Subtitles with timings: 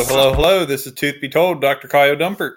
[0.00, 0.64] Hello, hello, hello.
[0.64, 1.86] This is Tooth Be Told, Dr.
[1.86, 2.54] Kyle Dumpert.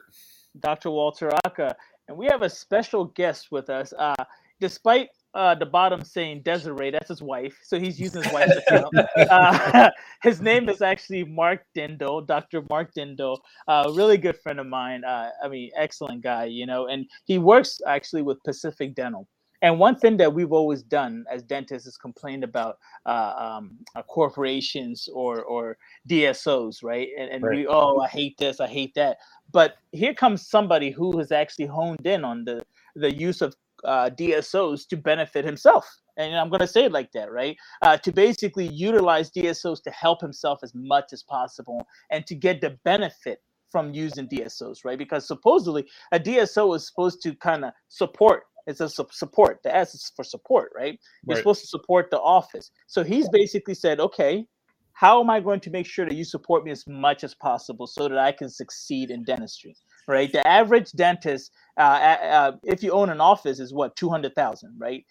[0.62, 0.90] Dr.
[0.92, 1.76] Walter Aka.
[2.08, 3.92] And we have a special guest with us.
[4.00, 4.16] Uh,
[4.62, 7.60] despite uh, the bottom saying Desiree, that's his wife.
[7.62, 8.96] So he's using his wife's account.
[9.30, 9.90] Uh,
[10.24, 12.64] his name is actually Mark Dindal, Dr.
[12.70, 15.04] Mark Dindal, a uh, really good friend of mine.
[15.04, 19.28] Uh, I mean, excellent guy, you know, and he works actually with Pacific Dental.
[19.64, 24.04] And one thing that we've always done as dentists is complain about uh, um, uh,
[24.04, 27.08] corporations or or DSOs, right?
[27.18, 27.60] And, and right.
[27.60, 29.18] we, oh, I hate this, I hate that.
[29.52, 32.64] But here comes somebody who has actually honed in on the
[32.96, 33.56] the use of
[33.86, 35.90] uh, DSOs to benefit himself.
[36.18, 37.58] And I'm going to say it like that, right?
[37.82, 42.62] Uh, to basically utilize DSOs to help himself as much as possible and to get
[42.62, 43.42] the benefit
[43.72, 45.00] from using DSOs, right?
[45.00, 49.60] Because supposedly a DSO is supposed to kind of support it's a su- support.
[49.64, 51.00] The S is for support, right?
[51.26, 51.38] You're right.
[51.38, 52.72] supposed to support the office.
[52.88, 54.46] So he's basically said, okay,
[54.94, 57.88] how am I going to make sure that you support me as much as possible
[57.88, 59.76] so that I can succeed in dentistry?
[60.08, 60.32] Right.
[60.32, 64.76] The average dentist, uh, uh, if you own an office, is what two hundred thousand,
[64.78, 65.04] right?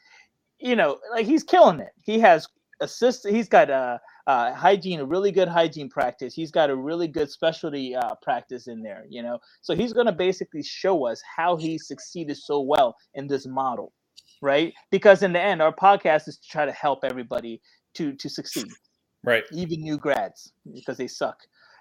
[0.59, 1.93] You know, like he's killing it.
[2.03, 2.47] He has
[2.81, 3.27] assist.
[3.29, 6.35] He's got a uh, hygiene, a really good hygiene practice.
[6.35, 9.39] He's got a really good specialty uh, practice in there, you know.
[9.63, 13.93] So he's going to basically show us how he succeeded so well in this model,
[14.41, 14.73] right?
[14.91, 17.61] Because in the end, our podcast is to try to help everybody
[17.95, 18.69] to to succeed,
[19.25, 19.45] right?
[19.53, 21.39] Even new grads because they suck,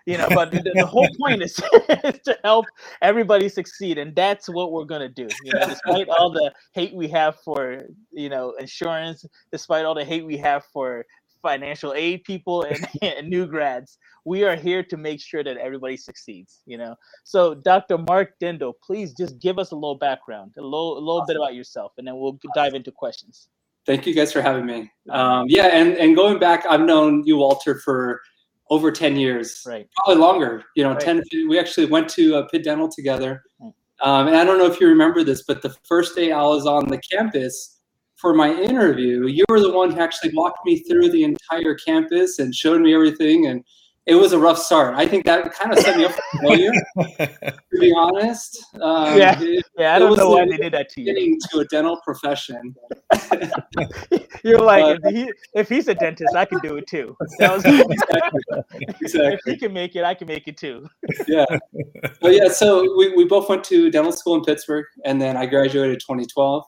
[0.07, 0.27] you know.
[0.29, 1.59] But the, the whole point is,
[2.03, 2.65] is to help
[3.03, 5.27] everybody succeed, and that's what we're going to do.
[5.43, 10.05] You know, despite all the hate we have for you know insurance, despite all the
[10.05, 11.05] hate we have for
[11.41, 13.97] financial aid people and, and, new grads.
[14.25, 16.61] We are here to make sure that everybody succeeds.
[16.65, 16.95] You know.
[17.23, 17.97] So, Dr.
[17.97, 21.55] Mark Dindal, please just give us a little background, a little, a little bit about
[21.55, 23.47] yourself, and then we'll dive into questions.
[23.85, 24.91] Thank you guys for having me.
[25.09, 28.21] Um, yeah, and and going back, I've known you, Walter, for
[28.71, 29.87] over 10 years, right?
[29.97, 30.63] Probably longer.
[30.75, 30.99] You know, right.
[30.99, 31.23] 10.
[31.49, 33.43] We actually went to uh, Pitt Dental together.
[34.01, 36.65] Um, and I don't know if you remember this, but the first day I was
[36.65, 37.80] on the campus,
[38.21, 42.37] for my interview, you were the one who actually walked me through the entire campus
[42.37, 43.47] and showed me everything.
[43.47, 43.63] And
[44.05, 44.95] it was a rough start.
[44.95, 48.63] I think that kind of set me up for failure, to be honest.
[48.81, 49.95] Um, yeah, it, yeah.
[49.95, 51.13] I don't know why they did that to you.
[51.13, 52.75] Getting to a dental profession.
[54.43, 57.15] You're like, but, if, he, if, he's a dentist, I can do it too.
[57.39, 58.43] Was, exactly.
[59.01, 59.31] exactly.
[59.33, 60.87] If he can make it, I can make it too.
[61.27, 61.45] yeah.
[62.21, 65.45] But yeah, so we, we both went to dental school in Pittsburgh, and then I
[65.45, 66.63] graduated 2012.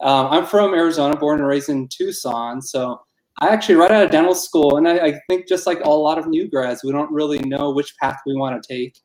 [0.00, 2.60] Um, I'm from Arizona, born and raised in Tucson.
[2.60, 3.00] So
[3.40, 6.18] I actually, right out of dental school, and I, I think just like a lot
[6.18, 8.96] of new grads, we don't really know which path we want to take.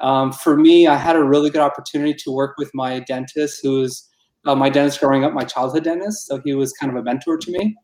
[0.00, 3.80] Um, for me, I had a really good opportunity to work with my dentist, who
[3.80, 4.08] was
[4.46, 6.26] uh, my dentist growing up, my childhood dentist.
[6.26, 7.76] So he was kind of a mentor to me.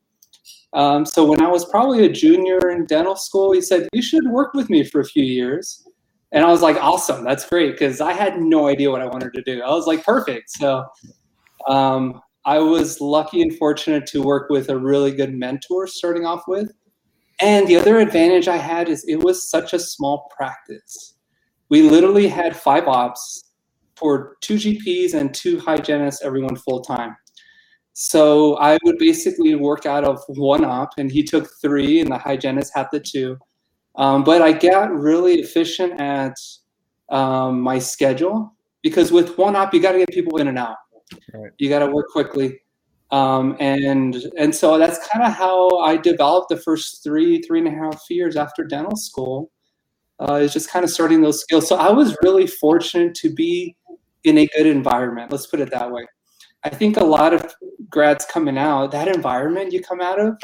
[0.72, 4.26] Um, so when I was probably a junior in dental school, he said, You should
[4.28, 5.86] work with me for a few years.
[6.32, 9.32] And I was like, Awesome, that's great, because I had no idea what I wanted
[9.34, 9.62] to do.
[9.62, 10.50] I was like, Perfect.
[10.50, 10.84] So
[11.68, 16.42] um, I was lucky and fortunate to work with a really good mentor starting off
[16.46, 16.70] with.
[17.40, 21.14] And the other advantage I had is it was such a small practice.
[21.70, 23.50] We literally had five ops
[23.96, 27.16] for two GPs and two hygienists, everyone full time.
[27.94, 32.18] So I would basically work out of one op, and he took three, and the
[32.18, 33.38] hygienist had the two.
[33.96, 36.34] Um, but I got really efficient at
[37.10, 40.76] um, my schedule because with one op, you got to get people in and out.
[41.32, 41.52] Right.
[41.58, 42.60] You got to work quickly.
[43.10, 47.68] Um, and and so that's kind of how I developed the first three three and
[47.68, 49.50] a half years after dental school.
[50.20, 51.68] Uh, is just kind of starting those skills.
[51.68, 53.76] So I was really fortunate to be
[54.22, 55.32] in a good environment.
[55.32, 56.06] Let's put it that way.
[56.62, 57.52] I think a lot of
[57.90, 60.38] grads coming out, that environment you come out of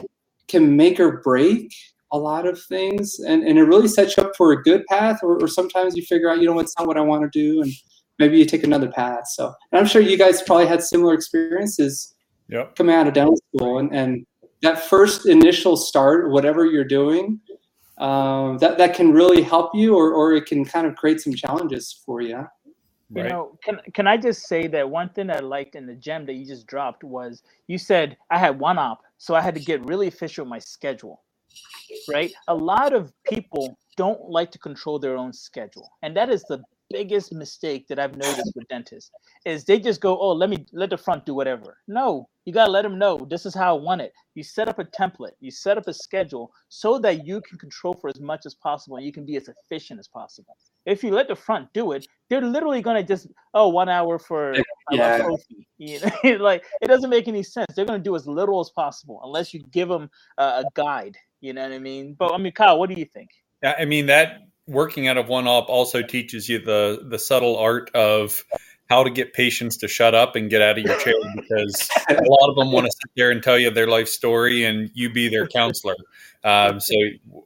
[0.49, 1.73] can make or break
[2.13, 3.21] a lot of things.
[3.21, 6.03] And, and it really sets you up for a good path, or, or sometimes you
[6.03, 7.63] figure out, you know, it's not what I want to do.
[7.63, 7.73] And
[8.21, 9.27] maybe you take another path.
[9.27, 12.15] So I'm sure you guys probably had similar experiences
[12.49, 12.77] yep.
[12.77, 14.27] coming out of dental school and, and
[14.63, 17.41] that first initial start, whatever you're doing,
[17.99, 21.35] um, that, that can really help you or, or it can kind of create some
[21.35, 22.47] challenges for you.
[23.13, 23.31] You right.
[23.31, 26.35] know, can can I just say that one thing I liked in the gem that
[26.35, 29.85] you just dropped was you said I had one op, so I had to get
[29.85, 31.21] really efficient with my schedule.
[32.09, 32.33] Right?
[32.47, 35.91] A lot of people don't like to control their own schedule.
[36.03, 39.11] And that is the biggest mistake that I've noticed with dentists
[39.45, 41.79] is they just go, oh, let me let the front do whatever.
[41.87, 44.13] No, you gotta let them know this is how I want it.
[44.35, 47.95] You set up a template, you set up a schedule so that you can control
[47.95, 50.57] for as much as possible and you can be as efficient as possible.
[50.87, 54.55] If you let the front do it, they're literally gonna just oh one hour for
[54.91, 55.17] yeah.
[55.17, 55.69] a prophy.
[55.79, 56.37] You know?
[56.41, 57.73] like it doesn't make any sense.
[57.75, 61.17] They're gonna do as little as possible unless you give them a guide.
[61.41, 62.15] You know what I mean?
[62.19, 63.31] But I mean, Kyle, what do you think?
[63.63, 64.41] Yeah, I mean that
[64.71, 68.45] working out of one op also teaches you the the subtle art of
[68.89, 72.15] how to get patients to shut up and get out of your chair because a
[72.15, 75.09] lot of them want to sit there and tell you their life story and you
[75.13, 75.95] be their counselor.
[76.43, 76.95] Um, so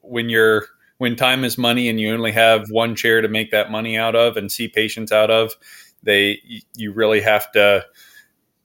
[0.00, 0.66] when you're
[0.98, 4.14] when time is money and you only have one chair to make that money out
[4.14, 5.54] of and see patients out of,
[6.02, 6.40] they
[6.74, 7.84] you really have to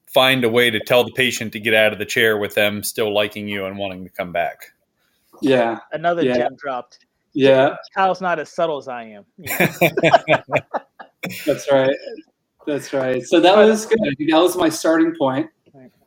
[0.06, 2.84] find a way to tell the patient to get out of the chair with them
[2.84, 4.72] still liking you and wanting to come back.
[5.42, 5.80] Yeah.
[5.92, 6.38] Another yeah.
[6.38, 7.06] gem dropped.
[7.34, 7.76] Yeah.
[7.96, 9.26] Kyle's not as subtle as I am.
[9.38, 10.44] You know?
[11.46, 11.96] That's right.
[12.66, 13.24] That's right.
[13.24, 14.00] So that was good.
[14.00, 15.50] That was my starting point.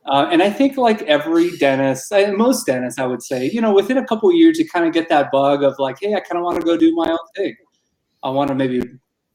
[0.06, 3.98] Uh, and I think like every dentist, most dentists, I would say, you know, within
[3.98, 6.42] a couple years, you kind of get that bug of like, hey, I kind of
[6.42, 7.54] want to go do my own thing.
[8.24, 8.82] I want to maybe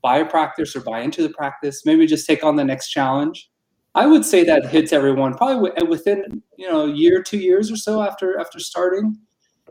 [0.01, 3.49] buy a practice or buy into the practice, maybe just take on the next challenge.
[3.95, 7.77] I would say that hits everyone probably within you know a year, two years or
[7.77, 9.17] so after after starting.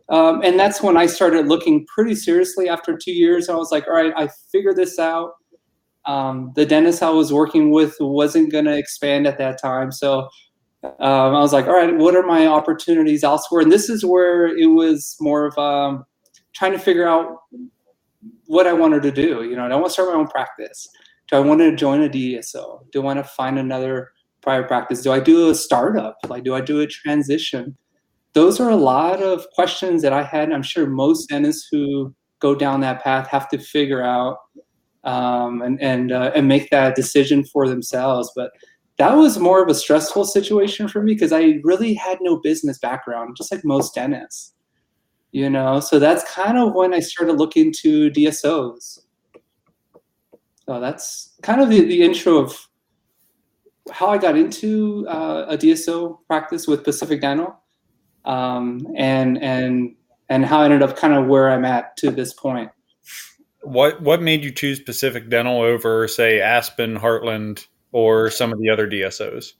[0.09, 2.69] Um, and that's when I started looking pretty seriously.
[2.69, 5.33] After two years, I was like, all right, I figured this out.
[6.05, 10.29] Um, the dentist I was working with wasn't going to expand at that time, so
[11.01, 13.63] um, I was like, all right, what are my opportunities elsewhere?
[13.63, 16.05] And this is where it was more of um,
[16.55, 17.39] trying to figure out
[18.47, 19.45] what I wanted to do.
[19.45, 20.89] You know, I want to start my own practice.
[21.29, 22.91] Do I want to join a DSO?
[22.93, 24.13] Do I want to find another
[24.43, 25.03] private practice?
[25.03, 26.17] Do I do a startup?
[26.29, 27.77] Like, do I do a transition?
[28.37, 30.53] Those are a lot of questions that I had.
[30.53, 34.37] I'm sure most dentists who go down that path have to figure out
[35.05, 38.31] um, and and uh, and make that decision for themselves.
[38.37, 38.51] But
[38.99, 42.79] that was more of a stressful situation for me because I really had no business
[42.79, 44.53] background, just like most dentists.
[45.33, 48.99] You know, so that's kind of when I started looking to DSOs.
[50.67, 52.55] So that's kind of the, the intro of
[53.91, 57.59] how I got into uh, a DSO practice with Pacific Dental,
[58.27, 59.95] um, and and
[60.29, 62.71] and how I ended up kind of where I'm at to this point.
[63.63, 68.69] What what made you choose Pacific Dental over, say, Aspen, Heartland, or some of the
[68.69, 69.55] other DSOs?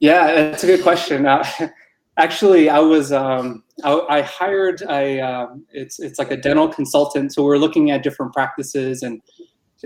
[0.00, 1.26] Yeah, that's a good question.
[1.26, 1.44] Uh,
[2.16, 7.32] actually, I was um, I, I, hired a um, it's it's like a dental consultant.
[7.32, 9.20] So we're looking at different practices, and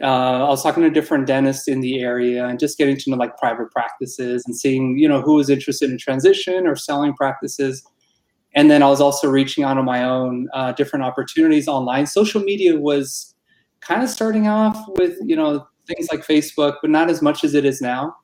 [0.00, 3.16] uh, I was talking to different dentists in the area, and just getting to know
[3.16, 7.84] like private practices and seeing you know who was interested in transition or selling practices.
[8.54, 12.06] And then I was also reaching out on my own uh, different opportunities online.
[12.06, 13.34] Social media was
[13.80, 17.54] kind of starting off with you know things like Facebook, but not as much as
[17.54, 18.16] it is now.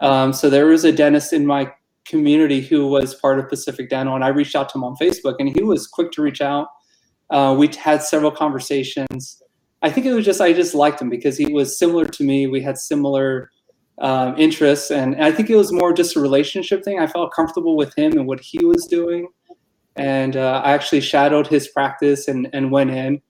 [0.00, 1.72] Um, so there was a dentist in my
[2.04, 5.36] community who was part of Pacific Dental, and I reached out to him on Facebook,
[5.38, 6.68] and he was quick to reach out.
[7.30, 9.42] Uh, we had several conversations.
[9.82, 12.46] I think it was just I just liked him because he was similar to me.
[12.46, 13.50] We had similar
[13.98, 16.98] um, interests, and, I think it was more just a relationship thing.
[16.98, 19.28] I felt comfortable with him and what he was doing,
[19.96, 23.20] and uh, I actually shadowed his practice and and went in.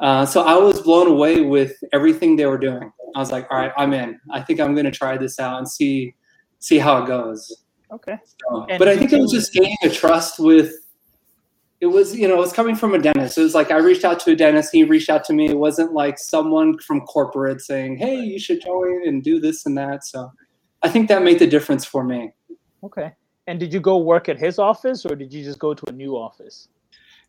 [0.00, 2.90] Uh, so I was blown away with everything they were doing.
[3.14, 4.18] I was like, all right, I'm in.
[4.30, 6.14] I think I'm going to try this out and see
[6.58, 7.64] see how it goes.
[7.92, 8.16] Okay.
[8.24, 10.72] So, but I think it was just gaining a trust with.
[11.80, 13.38] It was, you know, it was coming from a dentist.
[13.38, 14.70] It was like I reached out to a dentist.
[14.72, 15.48] He reached out to me.
[15.48, 19.76] It wasn't like someone from corporate saying, "Hey, you should join and do this and
[19.78, 20.30] that." So,
[20.82, 22.32] I think that made the difference for me.
[22.84, 23.12] Okay.
[23.46, 25.92] And did you go work at his office, or did you just go to a
[25.92, 26.68] new office?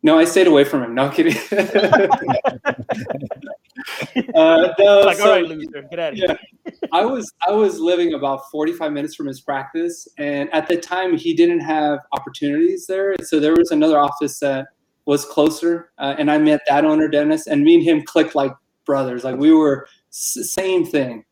[0.04, 0.96] No, I stayed away from him.
[0.96, 1.38] No I'm kidding.
[4.36, 6.36] uh, no, like, so, all right, loser, get out of yeah,
[6.66, 6.74] here.
[6.92, 11.18] I was I was living about 45 minutes from his practice, and at the time
[11.18, 13.16] he didn't have opportunities there.
[13.24, 14.68] So there was another office that
[15.06, 18.54] was closer, uh, and I met that owner, Dennis, and me and him clicked like
[18.86, 19.24] brothers.
[19.24, 21.24] Like we were same thing.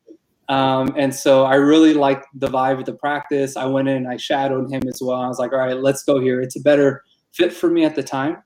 [0.47, 3.55] Um, and so I really liked the vibe of the practice.
[3.55, 5.21] I went in, I shadowed him as well.
[5.21, 6.41] I was like, all right, let's go here.
[6.41, 7.03] It's a better
[7.33, 8.37] fit for me at the time.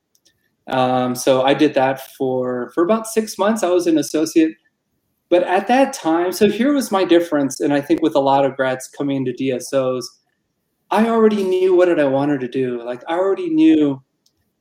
[0.67, 3.63] Um, so I did that for for about six months.
[3.63, 4.53] I was an associate,
[5.29, 8.46] but at that time, so here was my difference, and I think with a lot
[8.46, 10.03] of grads coming into DSOs,
[10.91, 12.82] I already knew what did I wanted to do.
[12.84, 14.01] Like I already knew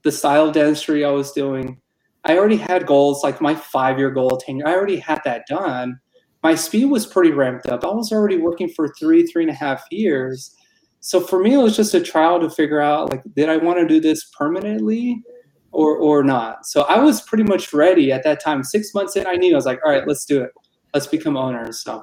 [0.03, 1.81] the style dentistry I was doing.
[2.25, 4.67] I already had goals, like my five year goal, ten year.
[4.67, 5.99] I already had that done.
[6.43, 7.85] My speed was pretty ramped up.
[7.85, 10.57] I was already working for three, three and a half years.
[11.01, 13.79] So for me, it was just a trial to figure out like, did I want
[13.79, 15.23] to do this permanently?
[15.73, 16.67] Or or not.
[16.67, 18.63] So I was pretty much ready at that time.
[18.63, 20.51] Six months in, I knew I was like, all right, let's do it.
[20.95, 21.81] Let's become owners.
[21.81, 22.03] So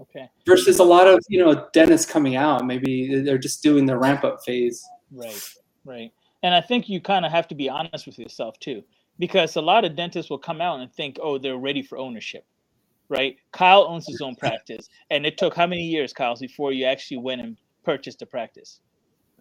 [0.00, 0.28] okay.
[0.46, 4.24] Versus a lot of you know dentists coming out, maybe they're just doing the ramp
[4.24, 4.84] up phase.
[5.10, 6.12] Right, right.
[6.42, 8.82] And I think you kind of have to be honest with yourself too,
[9.18, 12.44] because a lot of dentists will come out and think, oh, they're ready for ownership.
[13.08, 13.36] Right.
[13.52, 17.18] Kyle owns his own practice, and it took how many years, Kyle, before you actually
[17.18, 18.80] went and purchased a practice?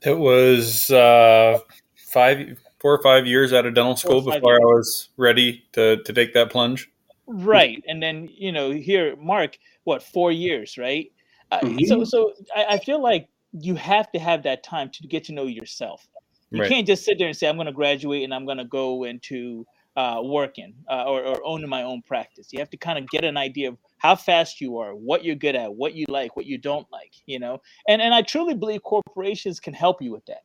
[0.03, 1.59] It was uh,
[1.95, 4.61] five, four or five years out of dental school before years.
[4.61, 6.89] I was ready to to take that plunge.
[7.27, 11.11] Right, and then you know here, Mark, what four years, right?
[11.51, 11.85] Uh, mm-hmm.
[11.85, 15.33] So so I, I feel like you have to have that time to get to
[15.33, 16.07] know yourself.
[16.51, 16.69] You right.
[16.69, 19.05] can't just sit there and say, I'm going to graduate and I'm going to go
[19.05, 22.49] into uh, working uh, or, or owning my own practice.
[22.51, 25.35] You have to kind of get an idea of how fast you are, what you're
[25.35, 27.61] good at, what you like, what you don't like, you know?
[27.87, 30.41] And, and I truly believe corporations can help you with that.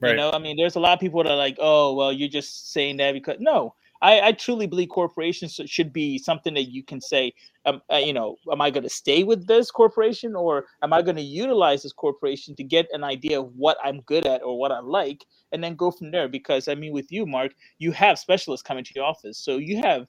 [0.00, 0.10] Right.
[0.10, 2.28] You know, I mean, there's a lot of people that are like, oh, well, you're
[2.28, 6.84] just saying that because no, I, I truly believe corporations should be something that you
[6.84, 7.32] can say,
[7.66, 11.02] um, uh, you know, am I going to stay with this corporation or am I
[11.02, 14.58] going to utilize this corporation to get an idea of what I'm good at or
[14.58, 16.28] what I like, and then go from there?
[16.28, 19.78] Because I mean, with you, Mark, you have specialists coming to your office, so you
[19.78, 20.06] have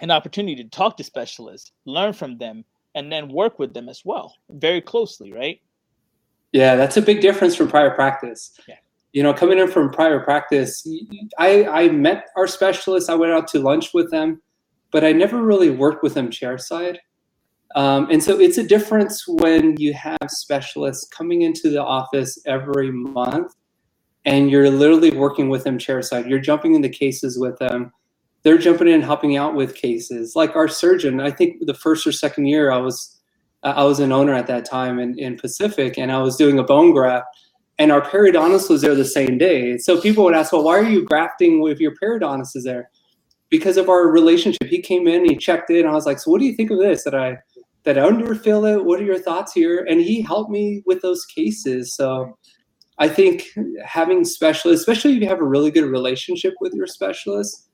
[0.00, 4.02] an opportunity to talk to specialists, learn from them, and then work with them as
[4.04, 5.60] well, very closely, right?
[6.52, 8.56] Yeah, that's a big difference from prior practice.
[8.68, 8.76] Yeah
[9.14, 10.84] you know, coming in from prior practice,
[11.38, 13.08] I, I met our specialists.
[13.08, 14.42] I went out to lunch with them,
[14.90, 16.96] but I never really worked with them chairside.
[17.76, 22.90] Um, and so it's a difference when you have specialists coming into the office every
[22.90, 23.54] month
[24.24, 26.28] and you're literally working with them chairside.
[26.28, 27.92] You're jumping into cases with them.
[28.42, 30.34] They're jumping in and helping out with cases.
[30.34, 33.20] Like our surgeon, I think the first or second year I was
[33.62, 36.64] I was an owner at that time in, in Pacific and I was doing a
[36.64, 37.28] bone graft
[37.78, 39.78] and our periodontist was there the same day.
[39.78, 42.90] So people would ask, well, why are you grafting if your periodontist is there?
[43.50, 44.68] Because of our relationship.
[44.68, 45.86] He came in, he checked in.
[45.86, 47.04] I was like, so what do you think of this?
[47.04, 47.38] That I
[47.84, 48.84] that I underfill it?
[48.84, 49.86] What are your thoughts here?
[49.88, 51.94] And he helped me with those cases.
[51.94, 52.36] So
[52.98, 53.48] I think
[53.84, 57.68] having specialists, especially if you have a really good relationship with your specialist,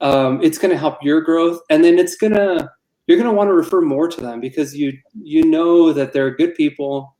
[0.00, 2.68] um, it's going to help your growth, and then it's gonna
[3.06, 6.34] you're going to want to refer more to them because you you know that they're
[6.34, 7.15] good people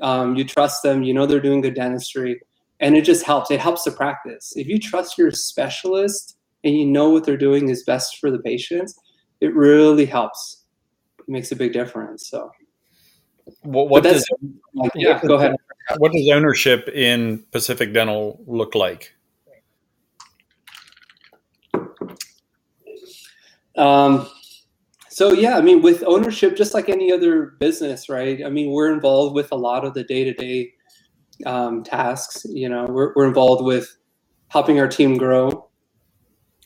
[0.00, 2.40] um, you trust them, you know they're doing good dentistry,
[2.80, 3.50] and it just helps.
[3.50, 4.52] It helps the practice.
[4.56, 8.38] If you trust your specialist and you know what they're doing is best for the
[8.38, 8.98] patients,
[9.40, 10.64] it really helps.
[11.20, 12.28] It makes a big difference.
[12.28, 12.50] So,
[13.62, 14.24] what, what does
[14.74, 15.20] like, yeah?
[15.26, 15.56] Go ahead.
[15.98, 19.14] What does ownership in Pacific Dental look like?
[23.76, 24.28] Um,
[25.18, 28.40] so yeah, I mean, with ownership, just like any other business, right?
[28.46, 30.72] I mean, we're involved with a lot of the day-to-day
[31.44, 32.46] um, tasks.
[32.48, 33.98] You know, we're, we're involved with
[34.46, 35.70] helping our team grow,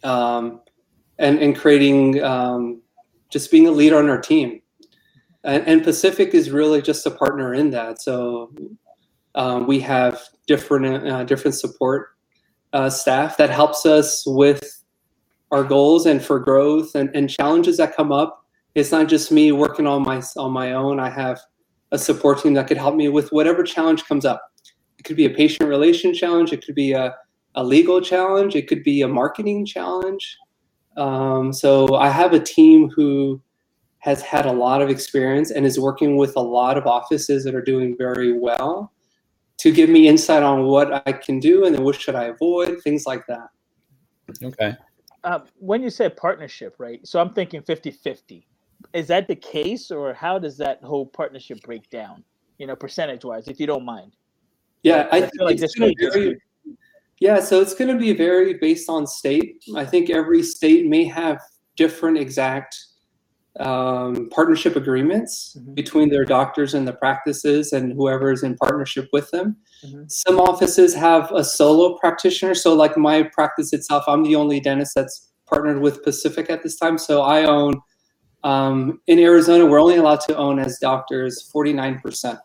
[0.04, 0.61] um,
[1.18, 2.82] and and creating um,
[3.30, 4.61] just being a leader on our team.
[5.44, 8.02] And, and, Pacific is really just a partner in that.
[8.02, 8.52] So
[9.35, 12.18] um, we have different uh, different support
[12.75, 14.85] uh, staff that helps us with
[15.52, 18.40] our goals and for growth and, and challenges that come up
[18.75, 20.99] it's not just me working on my on my own.
[20.99, 21.41] I have
[21.91, 24.43] a support team that could help me with whatever challenge comes up.
[24.99, 26.52] It could be a patient relation challenge.
[26.52, 27.14] It could be a,
[27.55, 28.57] a legal challenge.
[28.57, 30.38] It could be a marketing challenge.
[30.97, 33.43] Um, so I have a team who
[33.99, 37.55] has had a lot of experience and is working with a lot of offices that
[37.55, 38.93] are doing very well
[39.59, 42.81] to give me insight on what I can do and then what should I avoid,
[42.83, 43.49] things like that.
[44.43, 44.76] Okay.
[45.25, 47.07] Uh, when you say partnership, right?
[47.07, 48.47] So I'm thinking 50 50
[48.94, 52.22] is that the case, or how does that whole partnership break down?
[52.58, 54.16] You know, percentage wise, if you don't mind.
[54.82, 56.38] Yeah, I, I feel like this very,
[57.20, 59.62] yeah, so it's going to be very based on state.
[59.76, 61.40] I think every state may have
[61.76, 62.76] different exact
[63.61, 65.75] um, partnership agreements mm-hmm.
[65.75, 69.56] between their doctors and the practices and whoever is in partnership with them.
[69.84, 70.04] Mm-hmm.
[70.08, 72.54] Some offices have a solo practitioner.
[72.54, 76.76] So, like my practice itself, I'm the only dentist that's partnered with Pacific at this
[76.76, 76.99] time.
[76.99, 77.80] So, I own
[78.44, 82.38] um, in Arizona, we're only allowed to own as doctors 49%.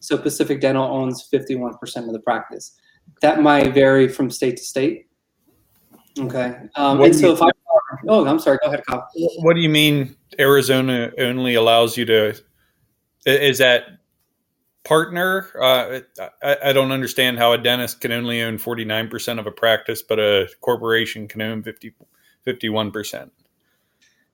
[0.00, 1.74] So Pacific Dental owns 51%
[2.06, 2.76] of the practice.
[3.20, 5.06] That might vary from state to state.
[6.18, 6.56] Okay.
[6.74, 7.50] Um, and so if I,
[8.08, 9.08] oh, I'm sorry, go ahead, Kyle.
[9.40, 12.34] What do you mean Arizona only allows you to,
[13.24, 13.84] is that
[14.84, 15.48] partner?
[15.60, 16.00] Uh,
[16.42, 20.18] I, I, don't understand how a dentist can only own 49% of a practice, but
[20.18, 21.94] a corporation can own 50,
[22.46, 23.30] 51%.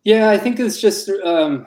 [0.05, 1.67] Yeah, I think it's just um,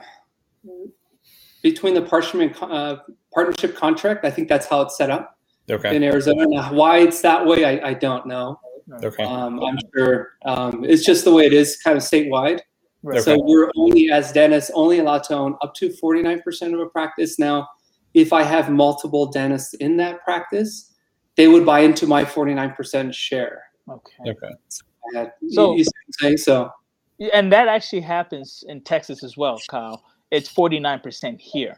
[1.62, 2.96] between the partnership, uh,
[3.34, 4.24] partnership contract.
[4.24, 5.36] I think that's how it's set up
[5.68, 5.96] okay.
[5.96, 6.46] in Arizona.
[6.46, 8.60] Now, why it's that way, I, I don't know.
[9.02, 9.24] Okay.
[9.24, 12.60] Um, I'm sure um, it's just the way it is, kind of statewide.
[13.02, 13.22] Right.
[13.22, 17.38] So we're only, as dentists, only allowed to own up to 49% of a practice.
[17.38, 17.68] Now,
[18.14, 20.94] if I have multiple dentists in that practice,
[21.36, 23.62] they would buy into my 49% share.
[23.88, 24.30] Okay.
[24.30, 24.54] Okay.
[24.68, 25.84] So, so you,
[26.22, 26.70] you so
[27.32, 30.04] and that actually happens in Texas as well, Kyle.
[30.30, 31.76] It's 49% here,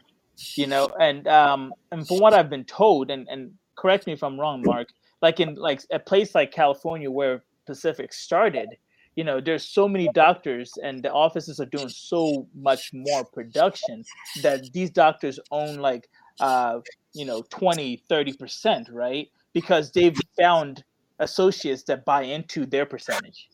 [0.55, 4.23] you know, and um, and from what I've been told, and, and correct me if
[4.23, 4.89] I'm wrong, Mark,
[5.21, 8.69] like in like a place like California where Pacific started,
[9.15, 14.03] you know, there's so many doctors and the offices are doing so much more production
[14.41, 16.79] that these doctors own like uh,
[17.13, 19.29] you know, 20, 30%, right?
[19.53, 20.83] Because they've found
[21.19, 23.49] associates that buy into their percentage.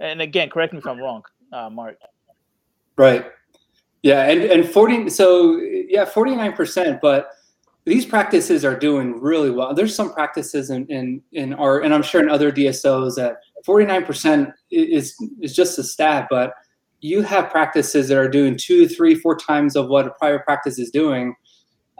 [0.00, 1.96] And again, correct me if I'm wrong, uh, Mark.
[2.96, 3.26] Right.
[4.02, 7.30] Yeah, and and 40 so yeah, 49%, but
[7.84, 9.74] these practices are doing really well.
[9.74, 14.52] There's some practices in in, in our and I'm sure in other DSOs that 49%
[14.70, 16.52] is is just a stat, but
[17.00, 20.78] you have practices that are doing two, three, four times of what a private practice
[20.78, 21.34] is doing,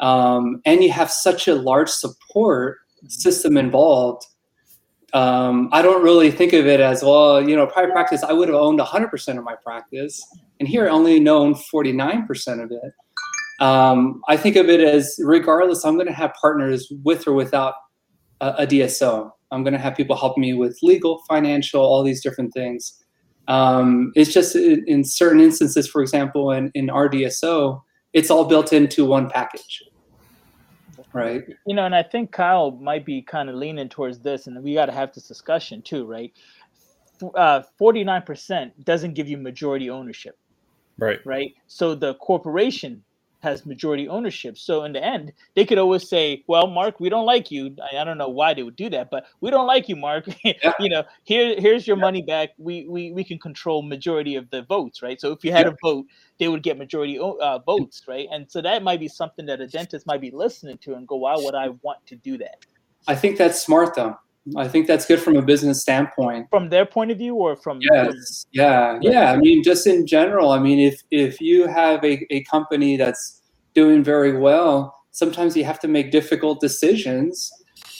[0.01, 2.79] um, and you have such a large support
[3.09, 4.25] system involved.
[5.15, 7.47] Um, I don't really think of it as well.
[7.47, 8.23] You know, private practice.
[8.23, 10.23] I would have owned 100% of my practice,
[10.61, 12.93] and here I only known 49% of it.
[13.61, 17.75] Um, I think of it as regardless, I'm going to have partners with or without
[18.41, 19.33] a, a DSO.
[19.51, 23.03] I'm going to have people help me with legal, financial, all these different things.
[23.49, 28.45] Um, it's just in, in, certain instances, for example, in, in our DSO, it's all
[28.45, 29.83] built into one package.
[31.13, 31.45] Right.
[31.67, 34.75] You know, and I think Kyle might be kind of leaning towards this, and we
[34.75, 36.33] got to have this discussion too, right?
[37.35, 40.39] Uh, 49% doesn't give you majority ownership.
[40.99, 41.19] Right.
[41.25, 41.55] Right.
[41.67, 43.03] So the corporation
[43.41, 44.59] has majority ownership.
[44.59, 47.99] So in the end, they could always say, "Well, Mark, we don't like you." I,
[47.99, 50.27] I don't know why they would do that, but we don't like you, Mark.
[50.45, 50.73] Yeah.
[50.81, 52.03] you know, here here's your yeah.
[52.03, 52.51] money back.
[52.59, 55.21] We, we we can control majority of the votes, right?
[55.21, 55.73] So if you had yeah.
[55.73, 56.07] a vote,
[56.39, 58.29] they would get majority uh, votes, right?
[58.33, 61.17] And so that might be something that a dentist might be listening to and go,
[61.17, 62.65] "Why would I want to do that?"
[63.07, 64.19] I think that's smart, though.
[64.57, 66.49] I think that's good from a business standpoint.
[66.51, 69.33] From their point of view, or from yes, yeah, yeah.
[69.33, 70.51] I mean, just in general.
[70.51, 73.43] I mean, if if you have a, a company that's
[73.75, 77.51] doing very well, sometimes you have to make difficult decisions,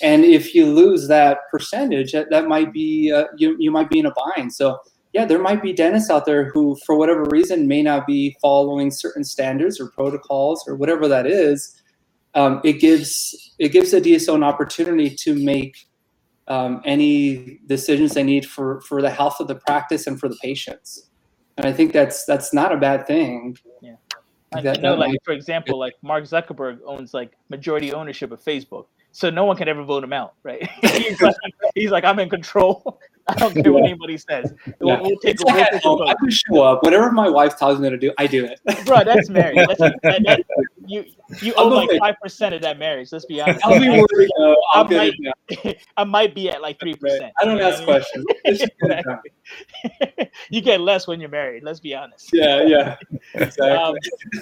[0.03, 3.99] and if you lose that percentage, that, that might be uh, you you might be
[3.99, 4.53] in a bind.
[4.53, 4.79] So
[5.13, 8.91] yeah, there might be dentists out there who, for whatever reason, may not be following
[8.91, 11.83] certain standards or protocols or whatever that is.
[12.35, 15.88] Um, it gives it gives the DSO an opportunity to make
[16.49, 20.37] um, any decisions they need for for the health of the practice and for the
[20.43, 21.09] patients.
[21.57, 23.57] And I think that's that's not a bad thing.
[23.81, 23.97] Yeah.
[24.55, 28.87] I that, know, like for example, like Mark Zuckerberg owns like majority ownership of Facebook,
[29.13, 30.67] so no one can ever vote him out, right?
[30.81, 31.35] he's, like,
[31.75, 32.99] he's like, I'm in control.
[33.29, 34.55] I don't care what anybody says.
[34.81, 35.01] We'll, yeah.
[35.03, 36.83] we'll take, like I just show up.
[36.83, 38.61] Whatever my wife tells me to do, I do it.
[38.87, 39.57] Bro, that's marriage.
[39.69, 40.45] That's, that, that,
[40.87, 41.05] you
[41.43, 43.13] you own like five percent of that marriage.
[43.13, 43.61] Let's be honest.
[43.65, 44.31] I'll be worried,
[44.75, 47.33] I, might, I might be at like three percent.
[47.41, 48.25] I don't ask questions.
[50.51, 51.65] you get less when you're married.
[51.65, 52.31] Let's be honest.
[52.33, 52.97] Yeah, yeah,
[53.35, 53.71] exactly.
[53.71, 53.95] Um,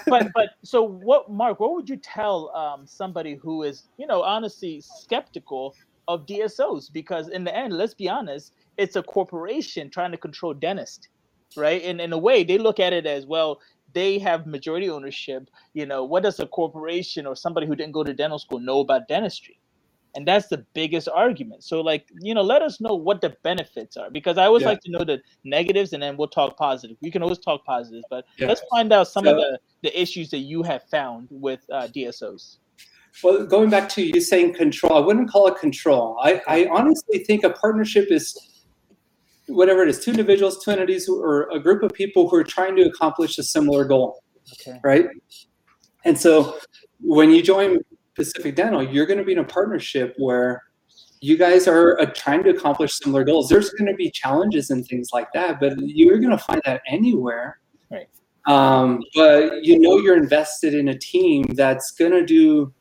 [0.07, 1.59] but but so what, Mark?
[1.59, 5.75] What would you tell um, somebody who is you know honestly skeptical
[6.07, 6.93] of DSOs?
[6.93, 11.09] Because in the end, let's be honest, it's a corporation trying to control dentists,
[11.57, 11.83] right?
[11.83, 13.61] And in a way, they look at it as well.
[13.93, 15.49] They have majority ownership.
[15.75, 18.81] You know, what does a corporation or somebody who didn't go to dental school know
[18.81, 19.59] about dentistry?
[20.15, 21.63] And that's the biggest argument.
[21.63, 24.71] So, like, you know, let us know what the benefits are because I always yeah.
[24.71, 26.97] like to know the negatives and then we'll talk positive.
[27.03, 28.49] We can always talk positives, but yeah.
[28.49, 31.89] let's find out some so, of the, the issues that you have found with uh,
[31.95, 32.57] DSOs.
[33.23, 36.19] Well, going back to you saying control, I wouldn't call it control.
[36.23, 38.37] I, I honestly think a partnership is
[39.49, 42.77] whatever it is, two individuals, two entities, or a group of people who are trying
[42.77, 44.23] to accomplish a similar goal.
[44.61, 44.79] Okay.
[44.83, 45.07] Right.
[46.05, 46.59] And so
[47.01, 47.79] when you join
[48.15, 50.63] Pacific Dental, you're going to be in a partnership where
[51.21, 53.49] you guys are uh, trying to accomplish similar goals.
[53.49, 56.83] There's going to be challenges and things like that, but you're going to find that
[56.89, 57.59] anywhere.
[57.91, 58.09] Right.
[58.47, 62.73] Um, but you know you're invested in a team that's going to do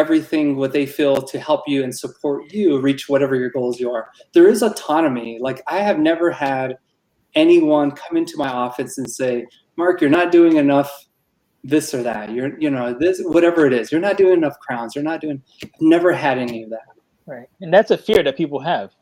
[0.00, 3.92] everything what they feel to help you and support you reach whatever your goals you
[3.92, 4.08] are.
[4.32, 5.38] There is autonomy.
[5.40, 6.78] Like I have never had
[7.34, 10.90] anyone come into my office and say, "Mark, you're not doing enough
[11.62, 12.32] this or that.
[12.32, 13.92] You're, you know, this whatever it is.
[13.92, 14.94] You're not doing enough crowns.
[14.94, 16.88] You're not doing." I've never had any of that.
[17.26, 18.92] Right, and that's a fear that people have.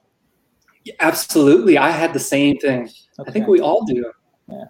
[0.84, 2.90] Yeah, absolutely, I had the same thing.
[3.20, 3.30] Okay.
[3.30, 4.12] I think we all do.
[4.48, 4.64] Yeah.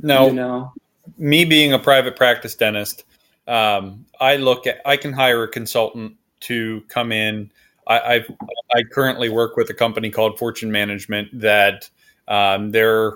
[0.00, 0.72] No, you know,
[1.16, 3.04] me being a private practice dentist
[3.46, 7.50] um, I look at I can hire a consultant to come in.
[7.86, 8.30] I, I've,
[8.74, 11.90] i currently work with a company called Fortune Management that
[12.28, 13.14] um, they're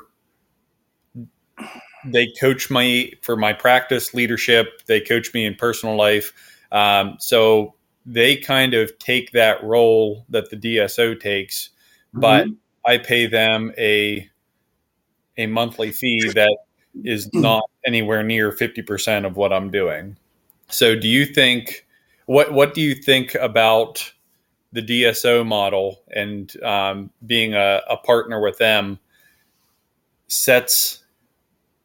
[2.04, 4.82] they coach me for my practice leadership.
[4.86, 6.32] They coach me in personal life.
[6.72, 11.70] Um, so they kind of take that role that the DSO takes,
[12.12, 12.54] but mm-hmm.
[12.84, 14.28] I pay them a
[15.36, 16.56] a monthly fee that
[17.04, 20.16] is not anywhere near 50% of what I'm doing.
[20.68, 21.86] So do you think
[22.26, 24.12] what what do you think about
[24.72, 28.98] the DSO model and um, being a, a, partner with them
[30.26, 31.04] sets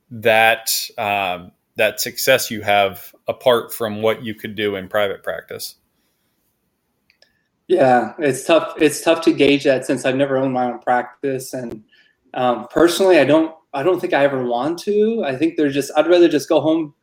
[0.09, 5.75] that um, that success you have apart from what you could do in private practice.
[7.67, 8.73] Yeah, it's tough.
[8.81, 11.83] It's tough to gauge that since I've never owned my own practice, and
[12.33, 13.55] um, personally, I don't.
[13.73, 15.23] I don't think I ever want to.
[15.25, 15.91] I think there's just.
[15.95, 16.93] I'd rather just go home,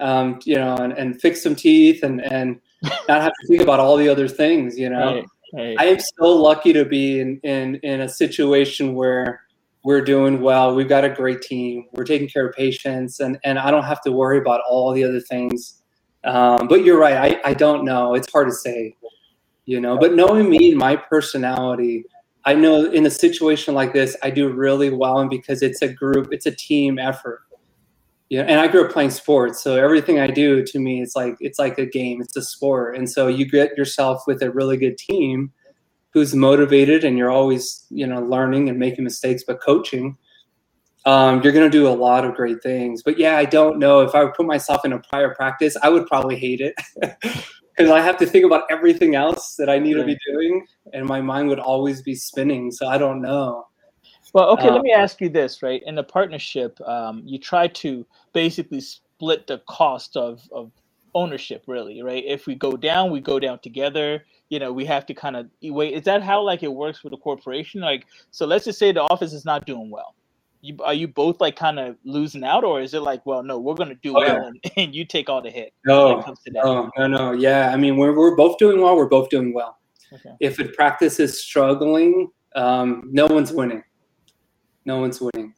[0.00, 2.60] um, you know, and, and fix some teeth and and
[3.08, 4.78] not have to think about all the other things.
[4.78, 5.76] You know, right, right.
[5.78, 9.42] I am so lucky to be in in in a situation where
[9.84, 10.74] we're doing well.
[10.74, 11.86] We've got a great team.
[11.92, 15.04] We're taking care of patients, and and I don't have to worry about all the
[15.04, 15.82] other things.
[16.24, 17.38] Um, but you're right.
[17.44, 18.14] I I don't know.
[18.14, 18.96] It's hard to say
[19.66, 22.04] you know but knowing me and my personality
[22.46, 25.88] i know in a situation like this i do really well and because it's a
[25.88, 27.42] group it's a team effort.
[28.30, 31.36] Know and i grew up playing sports so everything i do to me it's like
[31.40, 32.96] it's like a game it's a sport.
[32.96, 35.52] And so you get yourself with a really good team
[36.12, 40.16] who's motivated and you're always you know learning and making mistakes but coaching
[41.04, 43.00] um, you're going to do a lot of great things.
[43.04, 45.88] But yeah i don't know if i would put myself in a prior practice i
[45.88, 46.74] would probably hate it
[47.76, 51.06] because I have to think about everything else that I need to be doing, and
[51.06, 52.70] my mind would always be spinning.
[52.70, 53.66] So I don't know.
[54.32, 55.82] Well, okay, um, let me ask you this, right?
[55.86, 60.70] In the partnership, um, you try to basically split the cost of, of
[61.14, 62.24] ownership, really, right?
[62.26, 64.24] If we go down, we go down together.
[64.48, 65.94] You know, we have to kind of wait.
[65.94, 67.80] Is that how like it works with a corporation?
[67.80, 70.14] Like, so let's just say the office is not doing well
[70.66, 73.58] you, are you both like kind of losing out, or is it like, well, no,
[73.58, 74.46] we're going to do oh, well, yeah.
[74.46, 75.72] and, and, you take all the hit?
[75.84, 77.32] No, no, no, no.
[77.32, 78.96] Yeah, I mean, we're we're both doing well.
[78.96, 79.78] We're both doing well.
[80.12, 80.34] Okay.
[80.40, 83.82] If a practice is struggling, um, no one's winning.
[84.84, 85.54] No one's winning.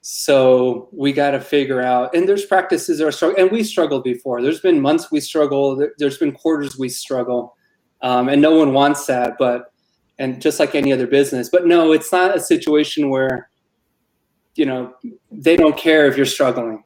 [0.00, 2.14] So we got to figure out.
[2.14, 4.42] And there's practices that are struggling, and we struggled before.
[4.42, 5.88] There's been months we struggle.
[5.98, 7.56] There's been quarters we struggle,
[8.02, 9.36] um, and no one wants that.
[9.38, 9.72] But
[10.18, 13.48] and just like any other business, but no, it's not a situation where
[14.56, 14.94] you know
[15.30, 16.82] they don't care if you're struggling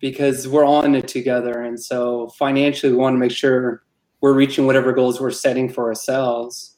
[0.00, 1.62] because we're all in it together.
[1.62, 3.82] And so financially we want to make sure
[4.20, 6.76] we're reaching whatever goals we're setting for ourselves.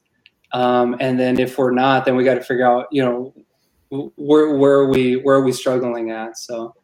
[0.53, 3.35] Um, and then if we're not then we got to figure out you know
[4.17, 6.37] where where are we where are we struggling at?
[6.37, 6.75] So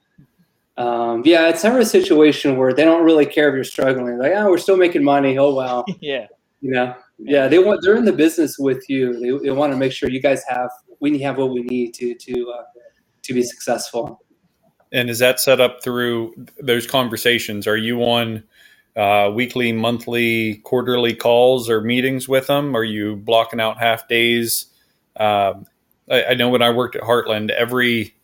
[0.76, 4.18] um, yeah it's never a situation where they don't really care if you're struggling.
[4.18, 5.38] Like oh we're still making money.
[5.38, 5.84] Oh well.
[6.00, 6.26] Yeah.
[6.60, 6.94] You know?
[7.18, 7.46] Yeah.
[7.46, 9.12] They want they're in the business with you.
[9.20, 10.70] They, they want to make sure you guys have
[11.00, 12.62] we have what we need to to uh,
[13.28, 14.24] to be successful.
[14.90, 17.66] And is that set up through those conversations?
[17.66, 18.42] Are you on
[18.96, 22.74] uh, weekly, monthly, quarterly calls or meetings with them?
[22.74, 24.66] Are you blocking out half days?
[25.14, 25.54] Uh,
[26.10, 28.14] I, I, know when I worked at Heartland, every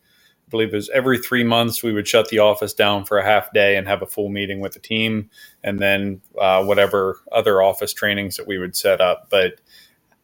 [0.47, 3.25] I believe it was every three months we would shut the office down for a
[3.25, 5.29] half day and have a full meeting with the team,
[5.63, 9.27] and then uh, whatever other office trainings that we would set up.
[9.29, 9.59] But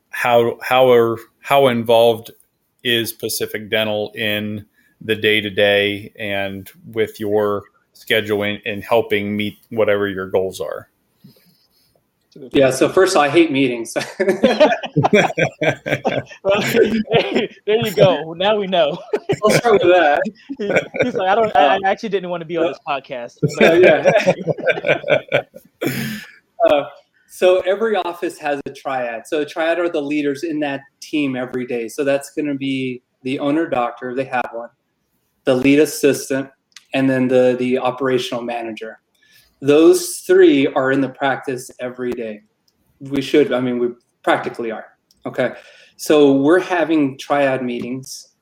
[0.10, 2.32] how how are how involved
[2.84, 4.66] is Pacific Dental in
[5.04, 10.90] the day to day and with your scheduling and helping meet whatever your goals are.
[12.54, 12.72] Yeah.
[12.72, 13.94] So first, of all, I hate meetings.
[14.20, 14.32] well,
[17.66, 18.34] there you go.
[18.34, 18.98] Now we know.
[19.44, 20.22] I'll start with that.
[21.04, 21.54] he's like, I don't.
[21.56, 23.38] I, actually didn't want to be on this podcast.
[23.60, 25.42] yeah.
[26.70, 26.84] Uh,
[27.28, 29.28] so every office has a triad.
[29.28, 31.90] So a triad are the leaders in that team every day.
[31.90, 34.16] So that's going to be the owner doctor.
[34.16, 34.70] They have one
[35.46, 36.50] the lead assistant,
[36.94, 39.00] and then the, the operational manager.
[39.62, 42.42] Those three are in the practice every day.
[43.00, 43.90] We should, I mean, we
[44.24, 44.86] practically are.
[45.26, 45.54] Okay.
[45.98, 48.36] So we're having triad meetings.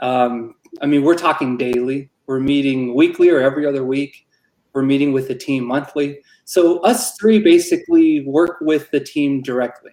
[0.00, 2.10] Um, I mean, we're talking daily.
[2.26, 4.26] We're meeting weekly or every other week.
[4.74, 6.20] We're meeting with the team monthly.
[6.44, 9.92] So us three basically work with the team directly.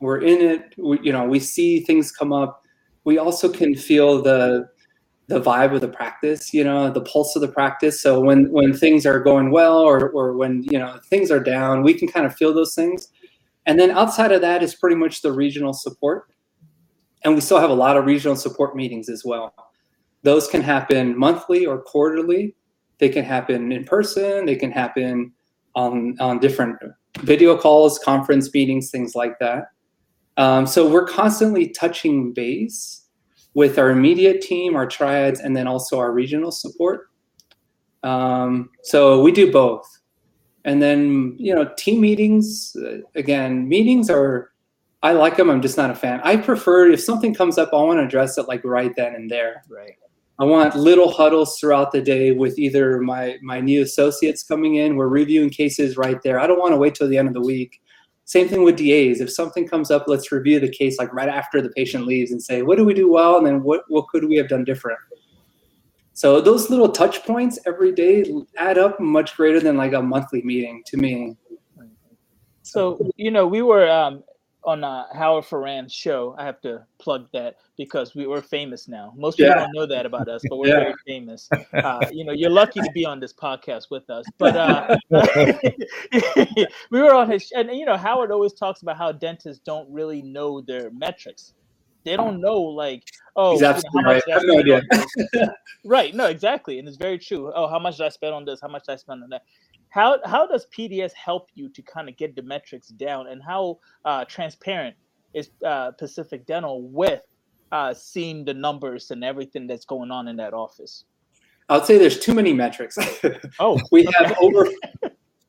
[0.00, 0.74] We're in it.
[0.78, 2.62] We, you know, we see things come up.
[3.02, 4.68] We also can feel the
[5.28, 8.00] the vibe of the practice, you know, the pulse of the practice.
[8.00, 11.82] So when when things are going well or or when you know things are down,
[11.82, 13.08] we can kind of feel those things.
[13.66, 16.32] And then outside of that is pretty much the regional support.
[17.24, 19.54] And we still have a lot of regional support meetings as well.
[20.22, 22.54] Those can happen monthly or quarterly.
[22.98, 25.32] They can happen in person, they can happen
[25.74, 26.78] on on different
[27.20, 29.66] video calls, conference meetings, things like that.
[30.38, 33.07] Um, so we're constantly touching base
[33.58, 37.10] with our immediate team, our triads, and then also our regional support.
[38.04, 39.84] Um, so we do both.
[40.64, 44.52] And then, you know, team meetings, uh, again, meetings are,
[45.02, 45.50] I like them.
[45.50, 46.20] I'm just not a fan.
[46.22, 49.28] I prefer if something comes up, I want to address it like right then and
[49.28, 49.64] there.
[49.68, 49.94] Right.
[50.38, 54.94] I want little huddles throughout the day with either my my new associates coming in.
[54.94, 56.38] We're reviewing cases right there.
[56.38, 57.80] I don't want to wait till the end of the week
[58.28, 59.22] Same thing with DAs.
[59.22, 62.42] If something comes up, let's review the case like right after the patient leaves and
[62.42, 63.38] say, what do we do well?
[63.38, 64.98] And then what, what could we have done different?
[66.12, 70.42] So those little touch points every day add up much greater than like a monthly
[70.42, 71.38] meeting to me.
[72.64, 74.22] So, you know, we were um,
[74.64, 76.34] on uh, Howard Farran's show.
[76.38, 79.12] I have to plug that because we were famous now.
[79.16, 79.60] Most people yeah.
[79.60, 80.80] don't know that about us, but we're yeah.
[80.80, 81.48] very famous.
[81.72, 84.24] Uh, you know, you're lucky to be on this podcast with us.
[84.38, 84.96] But uh,
[86.90, 90.22] we were on his, and you know, Howard always talks about how dentists don't really
[90.22, 91.54] know their metrics.
[92.04, 93.04] They don't know, like,
[93.36, 94.22] oh, you know, right.
[94.26, 94.82] no idea.
[95.84, 96.14] right?
[96.14, 97.52] No, exactly, and it's very true.
[97.54, 98.60] Oh, how much did I spend on this?
[98.60, 99.42] How much did I spend on that?
[99.90, 103.78] How how does PDS help you to kind of get the metrics down, and how
[104.04, 104.96] uh, transparent
[105.34, 107.22] is uh, Pacific Dental with
[107.72, 111.04] uh, seeing the numbers and everything that's going on in that office?
[111.68, 112.96] I would say there's too many metrics.
[113.58, 114.66] oh, we have over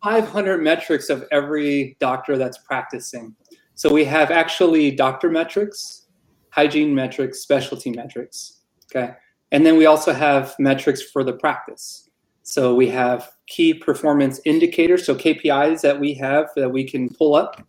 [0.04, 3.36] 500 metrics of every doctor that's practicing.
[3.75, 6.08] So we have actually doctor metrics,
[6.49, 8.62] hygiene metrics, specialty metrics.
[8.93, 9.13] Okay.
[9.52, 12.09] And then we also have metrics for the practice.
[12.50, 17.36] So we have key performance indicators, so KPIs that we have that we can pull
[17.36, 17.62] up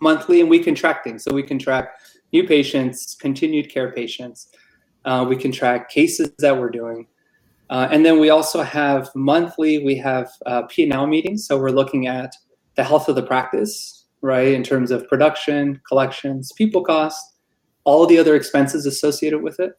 [0.00, 1.22] monthly and we can track things.
[1.22, 1.94] So we can track
[2.32, 4.48] new patients, continued care patients.
[5.04, 7.06] Uh, we can track cases that we're doing.
[7.70, 11.46] Uh, and then we also have monthly, we have uh, P&L meetings.
[11.46, 12.34] So we're looking at
[12.74, 17.36] the health of the practice, right, in terms of production, collections, people costs,
[17.84, 19.74] all the other expenses associated with it.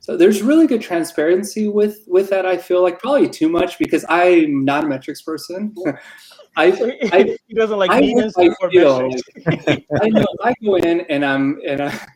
[0.00, 2.46] So there's really good transparency with with that.
[2.46, 5.74] I feel like probably too much because I'm not a metrics person.
[6.56, 6.72] I,
[7.12, 9.10] I he doesn't like I, meetings I, feel,
[9.46, 12.06] I know I go in and I'm and I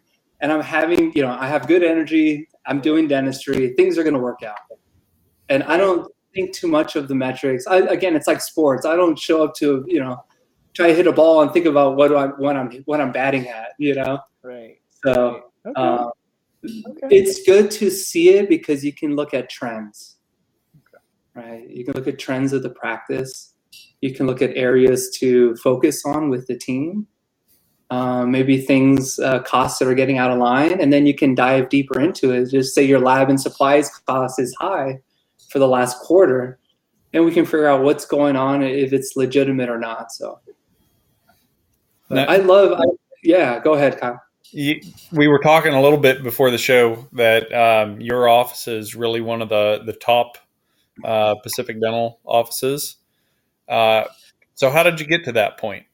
[0.41, 2.49] and I'm having you know I have good energy.
[2.67, 3.75] I'm doing dentistry.
[3.75, 4.57] Things are going to work out,
[5.51, 7.67] and I don't think too much of the metrics.
[7.67, 8.87] I, again, it's like sports.
[8.87, 10.25] I don't show up to you know
[10.73, 13.47] try to hit a ball and think about what I what I'm what I'm batting
[13.47, 13.73] at.
[13.79, 14.21] You know.
[14.43, 14.79] Right.
[15.05, 15.43] So.
[15.67, 15.73] Okay.
[15.77, 16.09] Uh,
[16.65, 17.09] okay.
[17.11, 20.17] It's good to see it because you can look at trends.
[20.77, 21.49] Okay.
[21.49, 21.71] Right.
[21.71, 23.55] You can look at trends of the practice
[24.05, 27.07] you can look at areas to focus on with the team.
[27.91, 31.35] Uh, maybe things, uh, costs that are getting out of line, and then you can
[31.35, 32.51] dive deeper into it.
[32.51, 34.99] Just say your lab and supplies cost is high
[35.51, 36.59] for the last quarter,
[37.15, 40.13] and we can figure out what's going on if it's legitimate or not.
[40.13, 40.41] So,
[42.11, 42.85] now, I love, I,
[43.23, 43.59] yeah.
[43.61, 44.21] Go ahead, Kyle.
[44.55, 48.95] You, we were talking a little bit before the show that um, your office is
[48.95, 50.39] really one of the the top
[51.05, 52.97] uh, Pacific Dental offices.
[53.69, 54.05] Uh,
[54.55, 55.87] so how did you get to that point?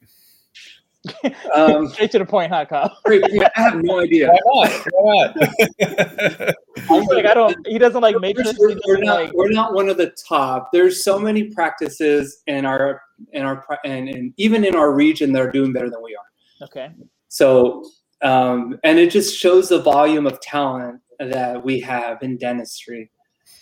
[1.54, 2.94] Um, Straight to the point, huh, Kyle?
[3.06, 4.30] I have no idea.
[4.42, 4.86] Why not?
[4.92, 6.54] Why not?
[6.90, 7.56] I'm like, I don't.
[7.66, 8.52] He doesn't like metrics.
[8.58, 9.22] We're, we're not.
[9.22, 10.68] Like, we're not one of the top.
[10.70, 13.00] There's so many practices in our
[13.32, 16.66] in our and, and even in our region that are doing better than we are.
[16.66, 16.90] Okay.
[17.28, 17.84] So,
[18.22, 23.10] um, and it just shows the volume of talent that we have in dentistry.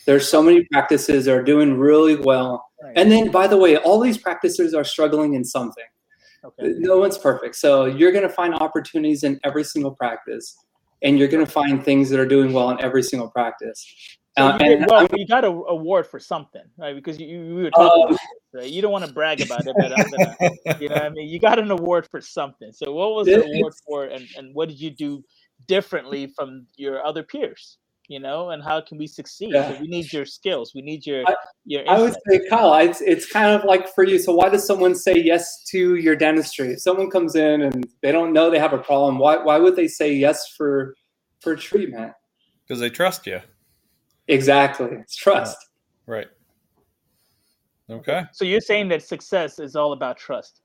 [0.07, 2.93] There's so many practices that are doing really well Right.
[2.97, 5.85] And then, by the way, all these practices are struggling in something.
[6.45, 6.75] Okay.
[6.79, 7.57] No one's perfect.
[7.57, 10.57] So you're going to find opportunities in every single practice,
[11.03, 14.18] and you're going to find things that are doing well in every single practice.
[14.39, 16.95] So uh, you, well, you got an award for something, right?
[16.95, 18.17] Because you, you were talking, um,
[18.55, 18.71] right?
[18.71, 20.05] you don't want to brag about it, but uh,
[20.81, 22.73] you know, I mean, you got an award for something.
[22.73, 25.25] So, what was the award for, and, and what did you do
[25.67, 27.79] differently from your other peers?
[28.09, 29.51] you know, and how can we succeed?
[29.53, 29.69] Yeah.
[29.69, 30.73] So we need your skills.
[30.75, 31.35] We need your I,
[31.67, 31.89] your.
[31.89, 34.19] I would say, Kyle, it's it's kind of like for you.
[34.19, 36.73] So why does someone say yes to your dentistry?
[36.73, 39.77] If someone comes in and they don't know they have a problem, why why would
[39.77, 40.95] they say yes for
[41.41, 42.13] for treatment?
[42.67, 43.41] Because they trust you.
[44.29, 45.57] Exactly, it's trust.
[46.07, 46.29] Right.
[47.91, 48.25] Okay.
[48.33, 50.61] So you're saying that success is all about trust.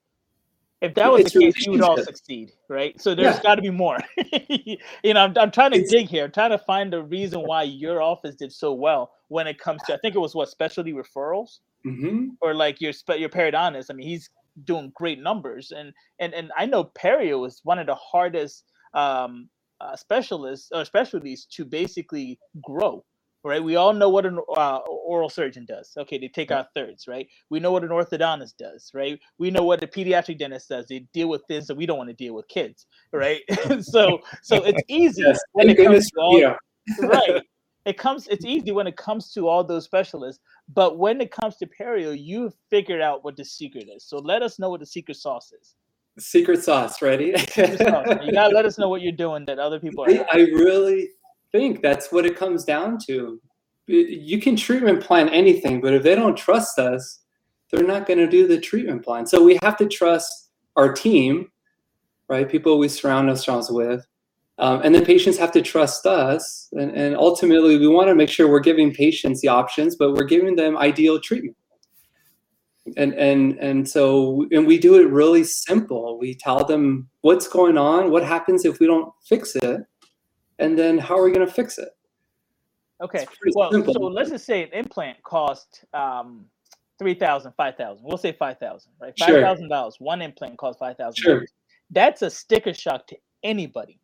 [0.81, 2.99] If that was it's the case, you would all succeed, right?
[2.99, 3.41] So there's yeah.
[3.41, 3.99] got to be more.
[4.49, 6.25] you know, I'm, I'm trying to it's, dig here.
[6.25, 9.81] I'm trying to find the reason why your office did so well when it comes
[9.83, 9.93] to.
[9.93, 12.31] I think it was what specialty referrals, mm-hmm.
[12.41, 13.85] or like your your periodontist.
[13.89, 14.29] I mean, he's
[14.65, 19.47] doing great numbers, and and and I know perio is one of the hardest um,
[19.79, 23.05] uh, specialists or specialties to basically grow
[23.43, 23.63] right?
[23.63, 25.91] We all know what an uh, oral surgeon does.
[25.97, 27.27] Okay, they take out thirds, right?
[27.49, 29.19] We know what an orthodontist does, right?
[29.37, 30.87] We know what a pediatric dentist does.
[30.87, 33.41] They deal with things that we don't want to deal with kids, right?
[33.81, 36.55] so, so it's easy yes, when it comes to all, yeah.
[37.01, 37.41] right.
[37.85, 38.29] It comes.
[38.29, 40.41] It's easy when it comes to all those specialists,
[40.73, 44.05] but when it comes to perio, you figured out what the secret is.
[44.05, 45.75] So let us know what the secret sauce is.
[46.17, 47.37] Secret sauce, ready?
[47.37, 48.07] Secret sauce.
[48.23, 50.05] You gotta let us know what you're doing that other people.
[50.07, 51.09] I, I really
[51.53, 53.39] think that's what it comes down to.
[53.87, 57.21] You can treatment plan anything, but if they don't trust us,
[57.71, 59.25] they're not going to do the treatment plan.
[59.25, 61.49] So we have to trust our team,
[62.27, 62.49] right?
[62.49, 64.05] People we surround ourselves with.
[64.59, 66.69] Um, and then patients have to trust us.
[66.73, 70.25] And, and ultimately, we want to make sure we're giving patients the options, but we're
[70.25, 71.57] giving them ideal treatment.
[72.97, 76.19] And, and, and so, and we do it really simple.
[76.19, 79.81] We tell them what's going on, what happens if we don't fix it,
[80.59, 81.89] and then how are we going to fix it?
[83.01, 83.25] Okay.
[83.55, 83.93] Well, simple.
[83.93, 86.45] so let's just say an implant cost um,
[86.99, 88.05] three thousand, five thousand.
[88.05, 89.13] We'll say five thousand, right?
[89.17, 89.69] Five thousand sure.
[89.69, 89.95] dollars.
[89.99, 91.21] One implant costs five thousand.
[91.21, 91.45] Sure.
[91.91, 93.99] That's a sticker shock to anybody.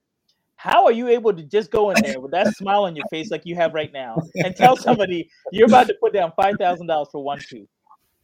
[0.58, 3.32] How are you able to just go in there with that smile on your face
[3.32, 6.88] like you have right now and tell somebody you're about to put down five thousand
[6.88, 7.70] dollars for one tooth?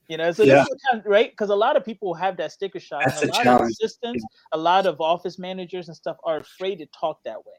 [0.10, 0.66] You know, so yeah.
[0.92, 3.04] kind of, right because a lot of people have that sticker shock.
[3.06, 3.62] That's and a, a lot challenge.
[3.62, 7.54] of assistants, a lot of office managers and stuff are afraid to talk that way,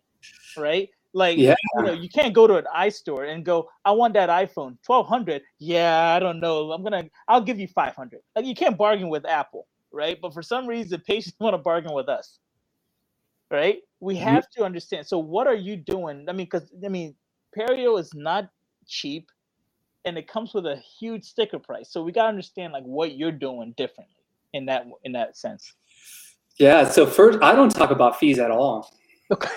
[0.57, 0.89] right?
[1.17, 1.55] Like, yeah.
[1.77, 5.41] you know, you can't go to an iStore and go, I want that iPhone, 1200.
[5.59, 6.71] Yeah, I don't know.
[6.73, 8.21] I'm going to, I'll give you 500.
[8.35, 10.19] Like, you can't bargain with Apple, right?
[10.21, 12.39] But for some reason, patients want to bargain with us,
[13.51, 13.79] right?
[14.01, 14.61] We have mm-hmm.
[14.61, 15.07] to understand.
[15.07, 16.27] So, what are you doing?
[16.29, 17.15] I mean, because, I mean,
[17.57, 18.51] Perio is not
[18.87, 19.31] cheap
[20.05, 21.91] and it comes with a huge sticker price.
[21.91, 25.73] So, we got to understand, like, what you're doing differently in that, in that sense.
[26.59, 26.87] Yeah.
[26.91, 28.93] So, first, I don't talk about fees at all.
[29.31, 29.49] Okay.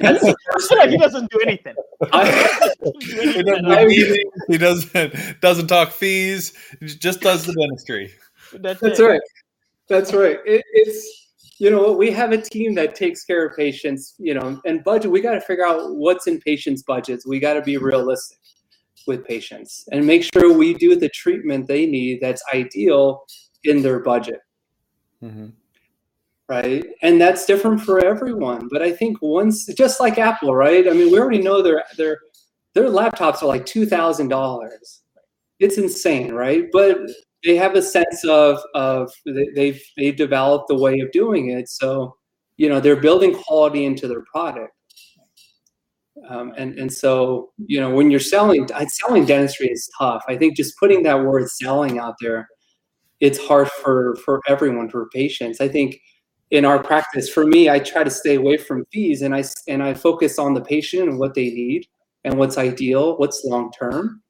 [0.00, 1.74] That's the first like he doesn't do anything.
[3.36, 6.52] he, doesn't he doesn't doesn't talk fees.
[6.80, 8.12] He Just does the dentistry.
[8.60, 9.20] That's, That's right.
[9.88, 10.38] That's right.
[10.44, 14.14] It, it's you know we have a team that takes care of patients.
[14.18, 15.10] You know, and budget.
[15.10, 17.26] We got to figure out what's in patients' budgets.
[17.26, 18.38] We got to be realistic
[19.06, 23.24] with patients and make sure we do the treatment they need that's ideal
[23.64, 24.40] in their budget.
[25.22, 25.48] Mm-hmm
[26.48, 26.84] right?
[27.02, 28.68] And that's different for everyone.
[28.70, 30.88] But I think once, just like Apple, right?
[30.88, 32.18] I mean, we already know their their
[32.74, 35.02] their laptops are like two thousand dollars.
[35.60, 36.66] It's insane, right?
[36.72, 36.98] But
[37.44, 39.10] they have a sense of of
[39.54, 41.68] they've they've developed the way of doing it.
[41.68, 42.16] So
[42.56, 44.72] you know they're building quality into their product.
[46.28, 50.22] Um, and and so you know when you're selling selling dentistry is tough.
[50.28, 52.48] I think just putting that word selling out there,
[53.20, 55.60] it's hard for for everyone for patients.
[55.60, 56.00] I think
[56.50, 59.82] in our practice for me i try to stay away from fees and i and
[59.82, 61.86] i focus on the patient and what they need
[62.24, 64.22] and what's ideal what's long term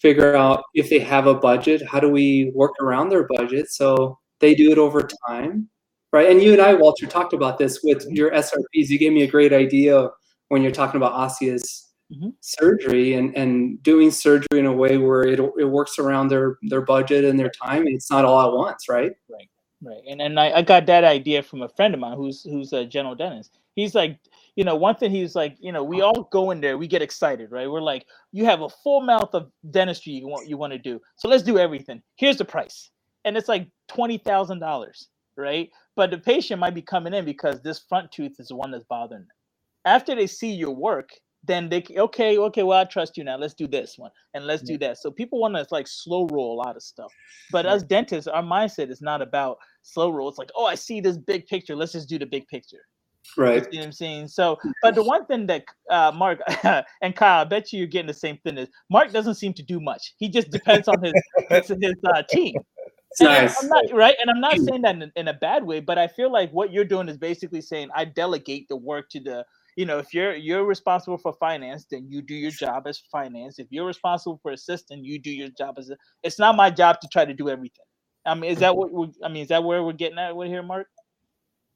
[0.00, 4.18] figure out if they have a budget how do we work around their budget so
[4.40, 5.68] they do it over time
[6.12, 6.30] right?
[6.30, 9.30] And you and i walter talked about this with your srps you gave me a
[9.30, 10.08] great idea
[10.48, 12.28] when you're talking about osseous mm-hmm.
[12.40, 16.82] surgery and and doing surgery in a way where it, it works around their their
[16.82, 19.12] budget and their time it's not all at once right?
[19.30, 19.48] Right
[19.86, 22.72] Right, and and I, I got that idea from a friend of mine who's who's
[22.72, 23.56] a general dentist.
[23.76, 24.18] He's like,
[24.56, 27.02] you know, one thing he's like, you know, we all go in there, we get
[27.02, 27.70] excited, right?
[27.70, 31.00] We're like, you have a full mouth of dentistry you want you want to do,
[31.16, 32.02] so let's do everything.
[32.16, 32.90] Here's the price,
[33.24, 35.70] and it's like twenty thousand dollars, right?
[35.94, 38.84] But the patient might be coming in because this front tooth is the one that's
[38.84, 39.28] bothering them.
[39.84, 41.10] After they see your work,
[41.46, 43.36] then they okay, okay, well, I trust you now.
[43.36, 44.74] Let's do this one and let's yeah.
[44.74, 44.98] do that.
[44.98, 47.12] So people want to like slow roll a lot of stuff.
[47.52, 47.74] But yeah.
[47.74, 50.28] as dentists, our mindset is not about slow roll.
[50.28, 51.76] It's like, oh, I see this big picture.
[51.76, 52.82] Let's just do the big picture.
[53.36, 53.66] Right.
[53.72, 54.28] You know what I'm saying?
[54.28, 56.40] So, but the one thing that uh, Mark
[57.02, 59.62] and Kyle, I bet you you're getting the same thing is Mark doesn't seem to
[59.62, 60.14] do much.
[60.18, 61.12] He just depends on his
[61.48, 62.54] his, his uh, team.
[63.20, 63.62] Nice.
[63.62, 66.06] I'm not right, and I'm not saying that in, in, a bad way, but I
[66.06, 69.44] feel like what you're doing is basically saying I delegate the work to the
[69.76, 73.58] you know, if you're you're responsible for finance, then you do your job as finance.
[73.58, 77.00] If you're responsible for assistant, you do your job as a, it's not my job
[77.00, 77.84] to try to do everything.
[78.26, 79.42] I mean, is that what we, I mean?
[79.42, 80.88] Is that where we're getting at with here, Mark?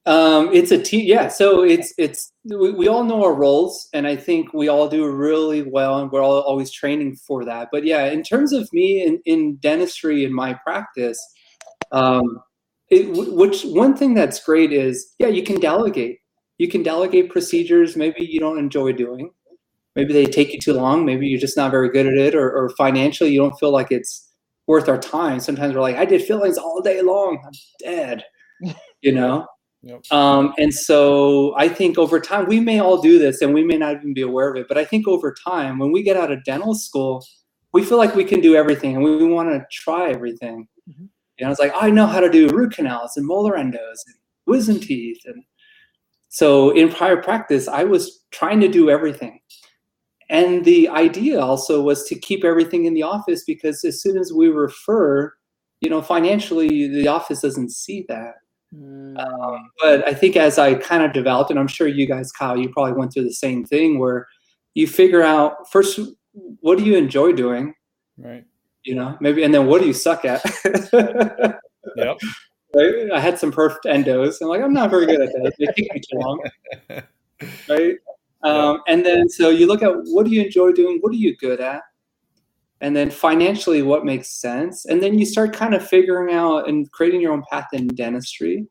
[0.07, 1.07] Um, it's a team.
[1.07, 1.29] Yeah.
[1.29, 5.11] So it's it's we, we all know our roles, and I think we all do
[5.11, 7.69] really well, and we're all always training for that.
[7.71, 11.19] But yeah, in terms of me in, in dentistry in my practice,
[11.93, 12.41] um,
[12.89, 16.21] it, which one thing that's great is yeah, you can delegate
[16.61, 19.31] you can delegate procedures maybe you don't enjoy doing.
[19.97, 21.07] Maybe they take you too long.
[21.07, 23.91] Maybe you're just not very good at it, or, or financially you don't feel like
[23.91, 24.30] it's
[24.67, 25.41] worth our time.
[25.41, 27.41] Sometimes we're like, I did fillings all day long.
[27.45, 28.25] I'm dead.
[29.01, 29.47] you know.
[29.83, 30.13] Yep.
[30.13, 33.79] Um, and so I think over time we may all do this, and we may
[33.79, 34.69] not even be aware of it.
[34.69, 37.25] But I think over time, when we get out of dental school,
[37.73, 40.69] we feel like we can do everything, and we want to try everything.
[40.89, 41.07] Mm-hmm.
[41.39, 44.05] You know, it's like oh, I know how to do root canals and molar endos
[44.07, 45.43] and wisdom teeth and
[46.31, 49.41] so in prior practice, I was trying to do everything.
[50.31, 54.33] And the idea also was to keep everything in the office because as soon as
[54.33, 55.35] we refer,
[55.81, 58.35] you know, financially, the office doesn't see that.
[58.73, 59.19] Mm.
[59.19, 62.57] Um, but I think as I kind of developed, and I'm sure you guys, Kyle,
[62.57, 64.29] you probably went through the same thing where
[64.75, 65.99] you figure out first,
[66.61, 67.75] what do you enjoy doing?
[68.17, 68.45] Right.
[68.85, 70.45] You know, maybe, and then what do you suck at?
[71.97, 72.19] yep
[72.73, 73.11] Right?
[73.13, 74.37] I had some perfect endos.
[74.41, 75.55] I'm like, I'm not very good at that.
[75.59, 76.41] They take me too long.
[77.69, 77.97] Right?
[78.43, 80.99] Um, and then so you look at what do you enjoy doing?
[81.01, 81.83] What are you good at?
[82.81, 84.87] And then financially, what makes sense?
[84.87, 88.67] And then you start kind of figuring out and creating your own path in dentistry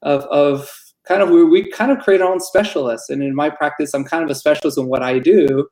[0.00, 0.70] of, of
[1.06, 3.10] kind of, we, we kind of create our own specialists.
[3.10, 5.68] And in my practice, I'm kind of a specialist in what I do.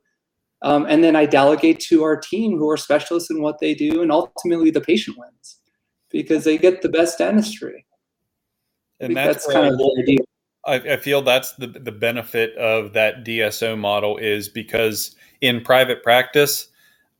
[0.60, 4.02] Um, and then I delegate to our team who are specialists in what they do.
[4.02, 5.60] And ultimately, the patient wins
[6.10, 7.86] because they get the best dentistry.
[9.00, 10.18] And that's, that's kind of the idea.
[10.66, 16.02] I, I feel that's the the benefit of that DSO model is because in private
[16.02, 16.68] practice,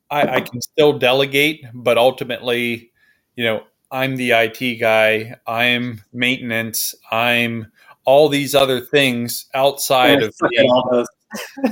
[0.09, 2.91] I, I can still delegate, but ultimately,
[3.35, 7.71] you know, I'm the IT guy, I'm maintenance, I'm
[8.03, 11.05] all these other things outside of the,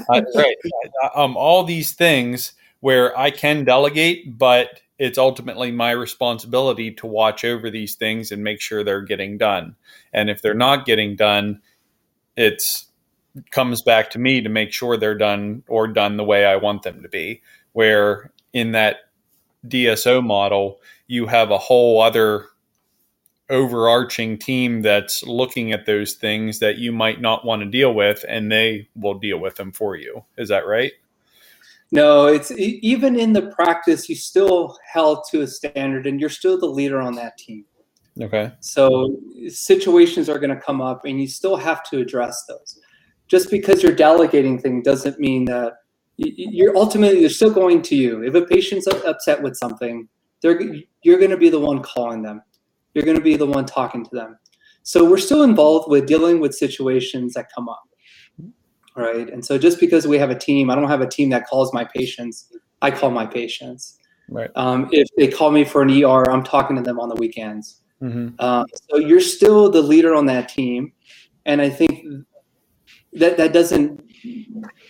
[0.10, 0.56] uh, right,
[1.16, 2.54] um, all these things
[2.84, 8.44] where I can delegate, but it's ultimately my responsibility to watch over these things and
[8.44, 9.78] make sure they're getting done.
[10.12, 11.62] And if they're not getting done,
[12.36, 12.88] it's
[13.52, 16.84] comes back to me to make sure they're done or done the way I want
[16.84, 17.42] them to be.
[17.72, 18.98] Where in that
[19.66, 22.48] DSO model, you have a whole other
[23.50, 28.26] overarching team that's looking at those things that you might not want to deal with
[28.28, 30.26] and they will deal with them for you.
[30.38, 30.92] Is that right?
[31.94, 36.60] No, it's even in the practice, you still held to a standard and you're still
[36.60, 37.66] the leader on that team.
[38.20, 38.52] Okay.
[38.62, 39.16] So
[39.48, 42.80] situations are going to come up and you still have to address those.
[43.28, 45.74] Just because you're delegating things doesn't mean that
[46.18, 48.24] you're ultimately they're still going to you.
[48.24, 50.10] If a patient's upset with something,
[50.42, 50.60] they're
[51.04, 52.42] you're going to be the one calling them.
[52.96, 54.40] You're going to be the one talking to them.
[54.82, 57.84] So we're still involved with dealing with situations that come up
[58.96, 59.30] right?
[59.30, 61.74] And so just because we have a team, I don't have a team that calls
[61.74, 62.52] my patients.
[62.82, 63.98] I call my patients.
[64.30, 64.50] Right.
[64.56, 67.82] Um, if they call me for an ER, I'm talking to them on the weekends.
[68.02, 68.40] Mm-hmm.
[68.40, 70.92] Um, so you're still the leader on that team,
[71.46, 72.06] and I think
[73.14, 74.04] that that doesn't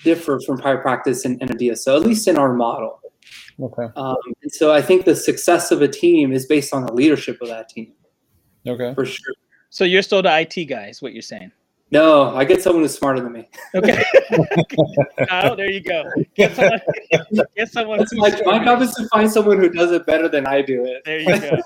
[0.04, 2.99] differ from private practice and, and a DSO, at least in our model.
[3.60, 3.88] Okay.
[3.95, 7.39] Um, and so I think the success of a team is based on the leadership
[7.41, 7.93] of that team.
[8.68, 8.93] Okay.
[8.93, 9.34] For sure.
[9.70, 11.51] So you're still the IT guy, is what you're saying?
[11.94, 13.48] No, I get someone who's smarter than me.
[13.76, 14.04] Okay.
[15.30, 16.10] oh, there you go.
[16.34, 16.82] Get someone.
[17.56, 20.64] Get someone my, my job is to find someone who does it better than I
[20.64, 21.04] do it.
[21.06, 21.58] There you go.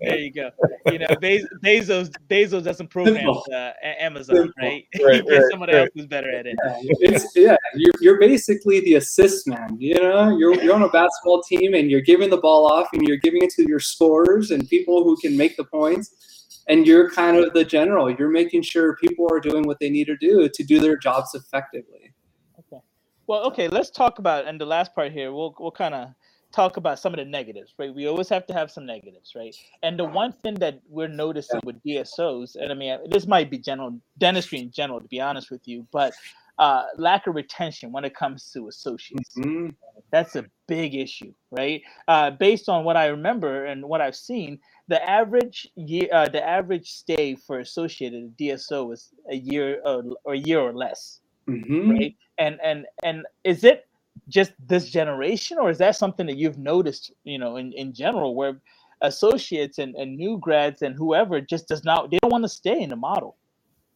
[0.00, 0.50] There you go.
[0.86, 4.52] You know, Bezos Bezos doesn't program uh, Amazon, Simple.
[4.58, 4.84] right?
[5.00, 5.78] right, get right someone right.
[5.78, 6.56] else who's better at it.
[6.64, 9.76] Yeah, it's, yeah you're, you're basically the assist man.
[9.78, 13.06] You know, you're you're on a basketball team and you're giving the ball off and
[13.06, 16.37] you're giving it to your scorers and people who can make the points
[16.68, 18.10] and you're kind of the general.
[18.10, 21.34] You're making sure people are doing what they need to do to do their jobs
[21.34, 22.12] effectively.
[22.58, 22.82] Okay.
[23.26, 23.68] Well, okay.
[23.68, 25.32] Let's talk about and the last part here.
[25.32, 26.08] We'll we'll kind of
[26.52, 27.94] talk about some of the negatives, right?
[27.94, 29.54] We always have to have some negatives, right?
[29.82, 33.58] And the one thing that we're noticing with DSOs, and I mean, this might be
[33.58, 36.14] general dentistry in general, to be honest with you, but
[36.58, 39.36] uh, lack of retention when it comes to associates.
[39.36, 39.68] Mm-hmm.
[40.10, 41.82] That's a big issue, right?
[42.08, 44.58] Uh, based on what I remember and what I've seen,
[44.88, 50.34] the average year, uh, the average stay for associated DSO is a year or, or
[50.34, 51.90] a year or less, mm-hmm.
[51.90, 52.16] right?
[52.38, 53.86] And and and is it
[54.28, 58.34] just this generation, or is that something that you've noticed, you know, in in general,
[58.34, 58.60] where
[59.02, 62.80] associates and, and new grads and whoever just does not they don't want to stay
[62.80, 63.36] in the model,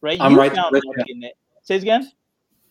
[0.01, 0.19] right?
[0.21, 1.29] I'm you right there with you.
[1.63, 2.11] Say it again.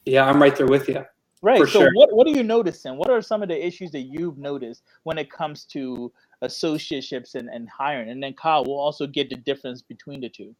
[0.05, 1.05] Yeah, I'm right there with you.
[1.43, 1.59] Right.
[1.59, 1.91] so sure.
[1.95, 2.97] what, what are you noticing?
[2.97, 6.12] What are some of the issues that you've noticed when it comes to
[6.43, 8.11] associateships and, and hiring?
[8.11, 10.55] And then Kyle will also get the difference between the two.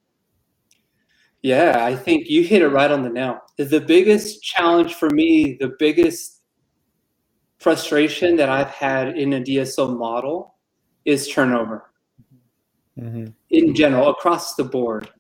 [1.43, 3.41] Yeah, I think you hit it right on the nail.
[3.57, 6.43] The biggest challenge for me, the biggest
[7.59, 10.55] frustration that I've had in a DSO model
[11.05, 11.91] is turnover.
[12.99, 13.27] Mm-hmm.
[13.51, 15.11] In general, across the board.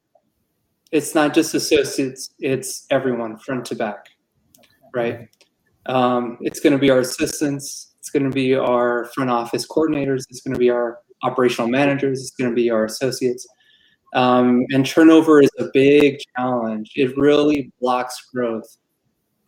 [0.90, 4.08] It's not just associates, it's everyone front to back,
[4.94, 5.28] right?
[5.86, 10.24] Um, it's going to be our assistants, it's going to be our front office coordinators,
[10.30, 13.46] it's going to be our operational managers, it's going to be our associates.
[14.14, 16.92] Um, and turnover is a big challenge.
[16.96, 18.76] It really blocks growth.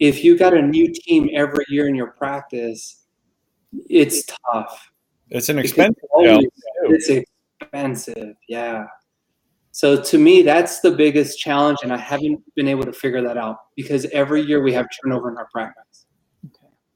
[0.00, 3.04] If you got a new team every year in your practice,
[3.88, 4.90] it's tough.
[5.30, 6.02] It's an expensive.
[6.12, 6.46] Always,
[6.84, 7.10] it's
[7.60, 8.86] expensive, yeah.
[9.72, 13.36] So to me, that's the biggest challenge, and I haven't been able to figure that
[13.36, 16.03] out because every year we have turnover in our practice.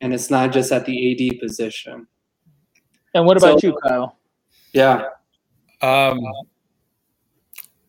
[0.00, 2.06] And it's not just at the AD position.
[3.14, 4.16] And what about so, you, Kyle?
[4.72, 5.08] Yeah.
[5.80, 6.20] Um,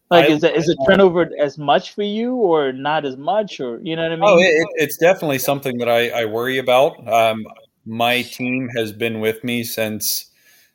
[0.10, 3.60] like, I, is it, is it turnover as much for you, or not as much,
[3.60, 4.24] or you know what I mean?
[4.26, 7.08] Oh, it, it's definitely something that I, I worry about.
[7.08, 7.46] Um,
[7.86, 10.32] my team has been with me since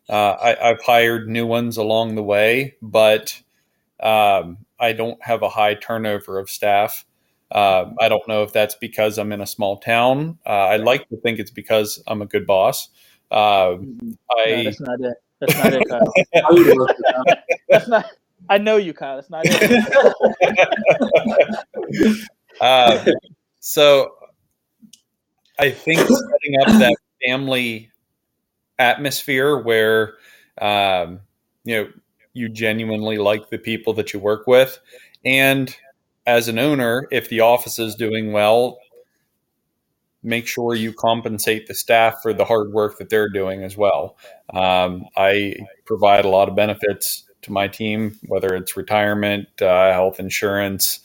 [0.08, 3.40] uh, I, I've hired new ones along the way, but
[4.00, 7.04] um, I don't have a high turnover of staff.
[7.54, 10.38] Uh, I don't know if that's because I'm in a small town.
[10.44, 12.88] Uh, I like to think it's because I'm a good boss.
[13.30, 13.76] Uh,
[14.30, 15.16] I, that's not it.
[15.40, 16.12] That's not it, Kyle.
[17.68, 18.06] that's not.
[18.48, 19.16] I know you, Kyle.
[19.16, 19.84] That's not it.
[22.60, 23.04] uh,
[23.60, 24.14] so
[25.58, 27.90] I think setting up that family
[28.80, 30.14] atmosphere where
[30.60, 31.20] um,
[31.64, 31.88] you know
[32.32, 34.80] you genuinely like the people that you work with
[35.24, 35.76] and
[36.26, 38.78] as an owner if the office is doing well
[40.24, 44.16] make sure you compensate the staff for the hard work that they're doing as well.
[44.52, 45.54] Um, i
[45.84, 51.00] provide a lot of benefits to my team whether it's retirement uh, health insurance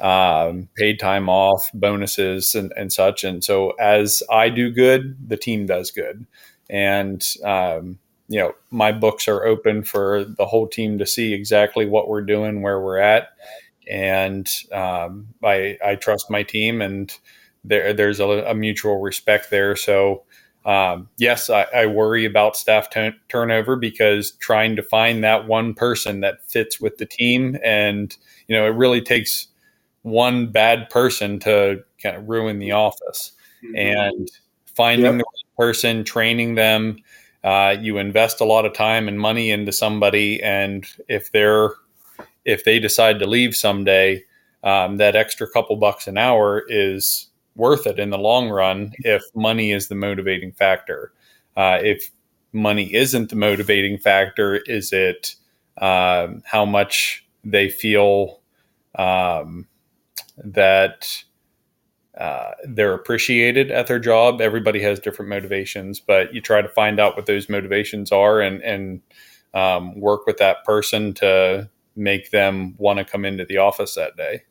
[0.00, 3.22] um, paid time off bonuses and, and such.
[3.22, 6.26] And so as i do good the team does good.
[6.68, 7.98] And um,
[8.28, 12.22] you know my books are open for the whole team to see exactly what we're
[12.22, 13.28] doing where we're at
[13.88, 17.16] and um, I, I trust my team and
[17.64, 20.22] there, there's a, a mutual respect there so
[20.64, 25.74] um, yes I, I, worry about staff t- turnover because trying to find that one
[25.74, 28.16] person that fits with the team and
[28.48, 29.48] you know it really takes
[30.02, 33.32] one bad person to kind of ruin the office
[33.62, 33.76] mm-hmm.
[33.76, 34.30] and
[34.64, 35.12] finding yep.
[35.12, 36.96] the right person training them
[37.44, 41.72] uh, you invest a lot of time and money into somebody, and if they're
[42.44, 44.22] if they decide to leave someday,
[44.62, 49.22] um, that extra couple bucks an hour is worth it in the long run if
[49.34, 51.12] money is the motivating factor.
[51.56, 52.10] Uh, if
[52.52, 55.34] money isn't the motivating factor, is it
[55.78, 58.40] um, how much they feel
[58.96, 59.66] um,
[60.38, 61.24] that
[62.18, 64.40] uh, they're appreciated at their job.
[64.40, 68.62] Everybody has different motivations, but you try to find out what those motivations are and
[68.62, 69.00] and
[69.52, 74.16] um, work with that person to make them want to come into the office that
[74.16, 74.42] day.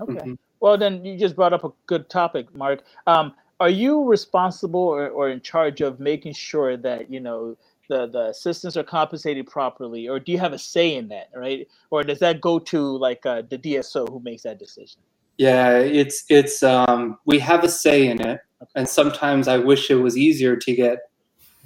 [0.00, 0.12] Okay.
[0.12, 0.34] Mm-hmm.
[0.60, 2.82] Well, then you just brought up a good topic, Mark.
[3.06, 7.56] Um, are you responsible or, or in charge of making sure that you know
[7.88, 11.66] the the assistants are compensated properly, or do you have a say in that, right?
[11.90, 15.02] Or does that go to like uh, the DSO who makes that decision?
[15.36, 18.40] Yeah, it's it's um, we have a say in it,
[18.74, 20.98] and sometimes I wish it was easier to get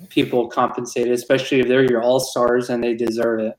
[0.08, 3.54] people compensated, especially if they're your all stars and they deserve it.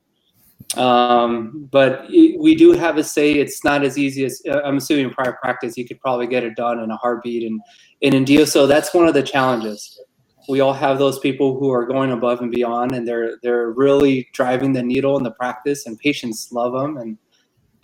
[0.76, 3.34] Um, but we do have a say.
[3.34, 6.56] It's not as easy as uh, I'm assuming prior practice you could probably get it
[6.56, 7.60] done in a heartbeat, and,
[8.02, 10.00] and in DSO that's one of the challenges.
[10.48, 14.28] We all have those people who are going above and beyond, and they're they're really
[14.32, 17.18] driving the needle in the practice, and patients love them, and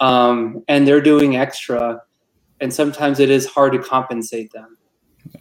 [0.00, 2.02] um, and they're doing extra
[2.62, 4.78] and sometimes it is hard to compensate them.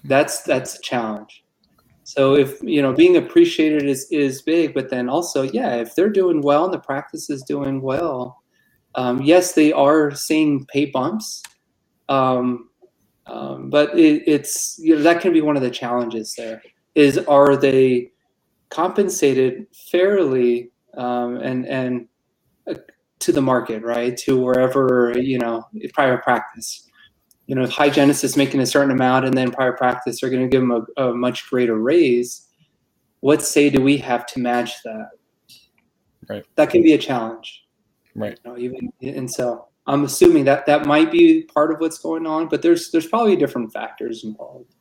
[0.03, 1.43] That's that's a challenge.
[2.13, 6.09] So if you know being appreciated is is big, but then also yeah, if they're
[6.09, 8.43] doing well and the practice is doing well,
[8.95, 11.41] um, yes, they are seeing pay bumps,
[12.09, 12.69] um,
[13.27, 16.33] um, but it, it's you know that can be one of the challenges.
[16.37, 16.61] There
[16.95, 18.11] is are they
[18.69, 22.07] compensated fairly um, and and
[22.67, 22.73] uh,
[23.19, 24.17] to the market, right?
[24.17, 26.90] To wherever you know private practice
[27.51, 30.41] you know, if hygienist is making a certain amount and then prior practice are going
[30.41, 32.47] to give them a, a, much greater raise,
[33.19, 35.09] what say do we have to match that?
[36.29, 36.45] Right.
[36.55, 37.65] That can be a challenge.
[38.15, 38.39] Right.
[38.45, 42.25] You know, even and so I'm assuming that that might be part of what's going
[42.25, 44.73] on, but there's there's probably different factors involved.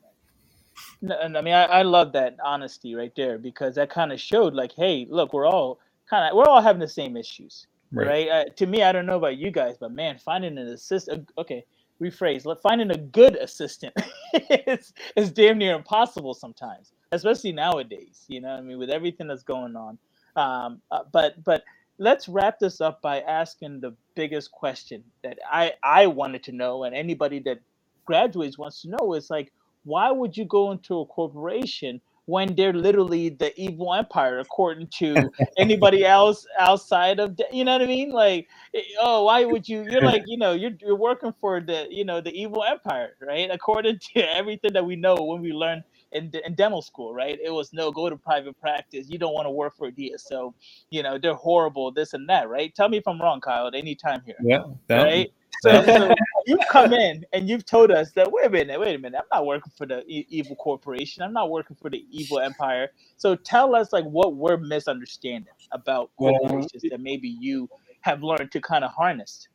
[1.01, 4.53] And I mean, I, I love that honesty right there because that kind of showed
[4.53, 8.07] like, hey, look, we're all kind of we're all having the same issues, right?
[8.07, 8.29] right?
[8.29, 11.65] Uh, to me, I don't know about you guys, but man, finding an assistant, okay,
[12.01, 13.93] rephrase let finding a good assistant
[14.67, 19.43] is, is damn near impossible sometimes especially nowadays you know i mean with everything that's
[19.43, 19.97] going on.
[20.35, 21.63] Um, uh, but but
[21.97, 26.83] let's wrap this up by asking the biggest question that i i wanted to know
[26.85, 27.59] and anybody that
[28.05, 29.51] graduates wants to know is like
[29.83, 35.31] why would you go into a corporation when they're literally the evil empire according to
[35.57, 38.11] anybody else outside of you know what i mean?
[38.11, 41.87] Like eh, oh why would you you're like you know you're, you're working for the
[41.89, 43.49] you know the evil empire right?
[43.51, 47.39] According to everything that we know when we learn in, in dental school right?
[47.43, 49.09] It was no go to private practice.
[49.09, 50.53] You don't want to work for a dso
[50.89, 52.73] you know they're horrible this and that right?
[52.75, 56.67] Tell me if i'm wrong kyle at any time here yeah right so, so, you've
[56.69, 59.45] come in and you've told us that wait a minute, wait a minute, I'm not
[59.45, 61.23] working for the e- evil corporation.
[61.23, 62.89] I'm not working for the evil empire.
[63.17, 67.69] So tell us like what we're misunderstanding about corporations well, that maybe you
[68.01, 69.47] have learned to kind of harness.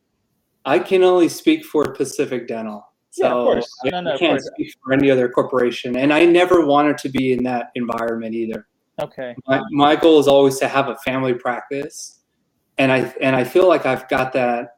[0.65, 2.87] I can only speak for Pacific Dental.
[3.11, 3.71] So yeah, of course.
[3.85, 5.97] No, no, I can't speak for any other corporation.
[5.97, 8.67] And I never wanted to be in that environment either.
[9.01, 9.35] Okay.
[9.47, 12.17] My, my goal is always to have a family practice
[12.79, 14.76] and I and I feel like I've got that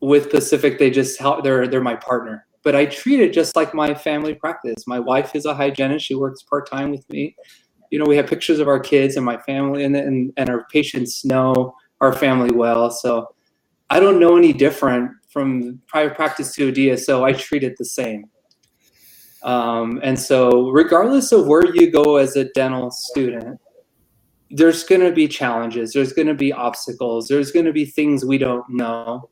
[0.00, 0.78] with Pacific.
[0.78, 1.44] They just help.
[1.44, 4.86] They're they're my partner, but I treat it just like my family practice.
[4.86, 6.06] My wife is a hygienist.
[6.06, 7.34] She works part time with me.
[7.90, 10.66] You know, we have pictures of our kids and my family, and and and our
[10.72, 12.90] patients know our family well.
[12.90, 13.28] So
[13.90, 17.22] I don't know any different from private practice to a DSO.
[17.24, 18.24] I treat it the same.
[19.42, 23.60] Um, and so, regardless of where you go as a dental student,
[24.50, 28.24] there's going to be challenges, there's going to be obstacles, there's going to be things
[28.24, 29.28] we don't know.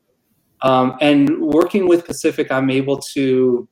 [0.61, 3.67] Um, and working with Pacific, I'm able to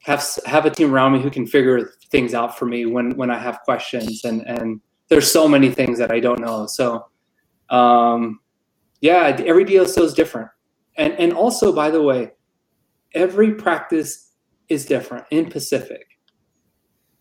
[0.00, 3.30] have have a team around me who can figure things out for me when when
[3.30, 4.24] I have questions.
[4.24, 6.66] And and there's so many things that I don't know.
[6.66, 7.06] So,
[7.70, 8.40] um,
[9.00, 10.48] yeah, every DSO is different.
[10.96, 12.32] And and also, by the way,
[13.14, 14.32] every practice
[14.68, 16.06] is different in Pacific.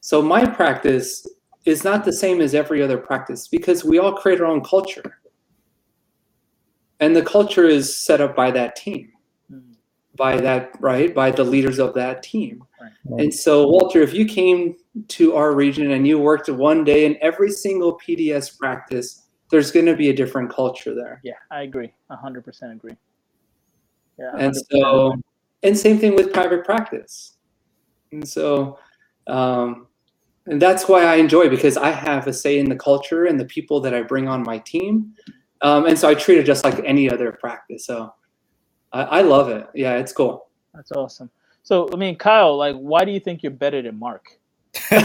[0.01, 1.27] So my practice
[1.65, 5.19] is not the same as every other practice because we all create our own culture.
[6.99, 9.11] And the culture is set up by that team,
[9.51, 9.73] mm-hmm.
[10.15, 11.13] by that, right?
[11.13, 12.63] By the leaders of that team.
[12.81, 13.21] Right.
[13.21, 14.75] And so, Walter, if you came
[15.09, 19.85] to our region and you worked one day in every single PDS practice, there's going
[19.85, 21.21] to be a different culture there.
[21.23, 21.93] Yeah, I agree.
[22.11, 22.95] 100% agree.
[24.19, 24.31] Yeah.
[24.33, 24.39] 100%.
[24.39, 25.13] And so,
[25.63, 27.37] and same thing with private practice.
[28.11, 28.79] And so,
[29.27, 29.87] um,
[30.47, 33.45] and that's why I enjoy because I have a say in the culture and the
[33.45, 35.13] people that I bring on my team.
[35.61, 37.85] Um, and so I treat it just like any other practice.
[37.85, 38.13] So
[38.91, 39.67] I, I love it.
[39.73, 40.47] Yeah, it's cool.
[40.73, 41.29] That's awesome.
[41.63, 44.37] So, I mean, Kyle, like, why do you think you're better than Mark?
[44.89, 44.95] he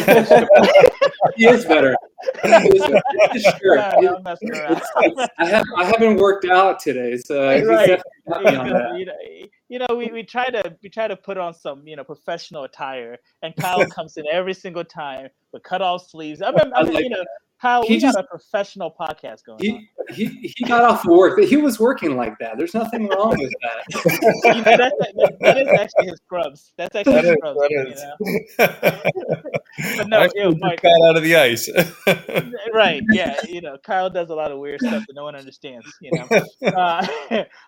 [1.46, 1.96] is better.
[2.42, 3.02] He is better.
[3.58, 3.76] Sure.
[3.76, 4.80] Yeah,
[5.38, 8.00] I, have, I haven't worked out today, so right.
[8.44, 9.16] you, know,
[9.68, 12.64] you know, we, we try to we try to put on some you know professional
[12.64, 16.42] attire, and Kyle comes in every single time with cut off sleeves.
[16.42, 17.24] I mean, I mean like you know,
[17.56, 19.86] how he we just, got a professional podcast going he, on.
[20.14, 21.38] He, he got off work.
[21.40, 22.56] He was working like that.
[22.56, 23.84] There's nothing wrong with that.
[24.44, 26.72] you know, that's, that, that is actually his scrubs.
[26.76, 27.60] That's actually that his scrubs.
[27.60, 27.70] That
[28.58, 29.96] you know?
[29.98, 31.68] but no, ew, Mike, got out of the ice.
[32.74, 33.02] right.
[33.12, 33.36] Yeah.
[33.48, 35.86] You know, Kyle does a lot of weird stuff that no one understands.
[36.00, 36.70] You know.
[36.70, 37.06] Uh,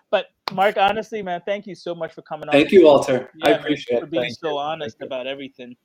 [0.09, 2.53] but Mark, honestly, man, thank you so much for coming on.
[2.53, 3.31] Thank you, Walter.
[3.35, 4.57] Yeah, I appreciate for being thank so you.
[4.57, 5.75] honest about everything.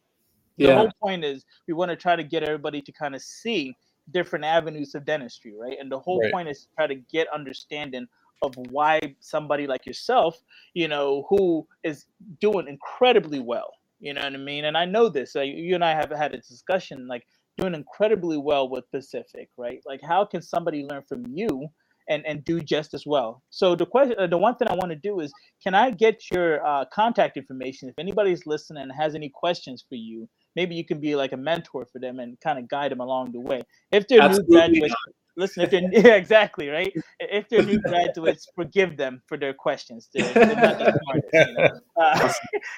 [0.58, 0.74] The yeah.
[0.76, 3.74] whole point is we want to try to get everybody to kind of see
[4.12, 5.76] different avenues of dentistry, right?
[5.80, 6.32] And the whole right.
[6.32, 8.06] point is to try to get understanding
[8.42, 10.42] of why somebody like yourself,
[10.74, 12.06] you know, who is
[12.40, 14.64] doing incredibly well, you know what I mean?
[14.64, 15.34] And I know this.
[15.34, 17.26] You and I have had a discussion, like
[17.58, 19.80] doing incredibly well with Pacific, right?
[19.84, 21.68] Like, how can somebody learn from you
[22.08, 23.42] and and do just as well?
[23.50, 25.32] So the question, uh, the one thing I want to do is,
[25.62, 29.96] can I get your uh, contact information if anybody's listening and has any questions for
[29.96, 30.28] you?
[30.56, 33.32] Maybe you can be like a mentor for them and kind of guide them along
[33.32, 33.62] the way.
[33.92, 35.14] If they're Absolutely new graduates, not.
[35.36, 36.92] listen, if they're yeah, exactly right.
[37.20, 40.08] If they're new graduates, forgive them for their questions.
[40.12, 41.28] They're, they're not the smartest.
[41.32, 41.80] You know?
[42.02, 42.32] uh,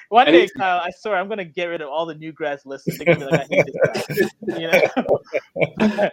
[0.09, 2.97] one day, Kyle, I swear I'm gonna get rid of all the new grads listening.
[2.97, 3.65] They're gonna be like, I hate
[4.09, 4.59] this guy.
[4.59, 6.09] You know.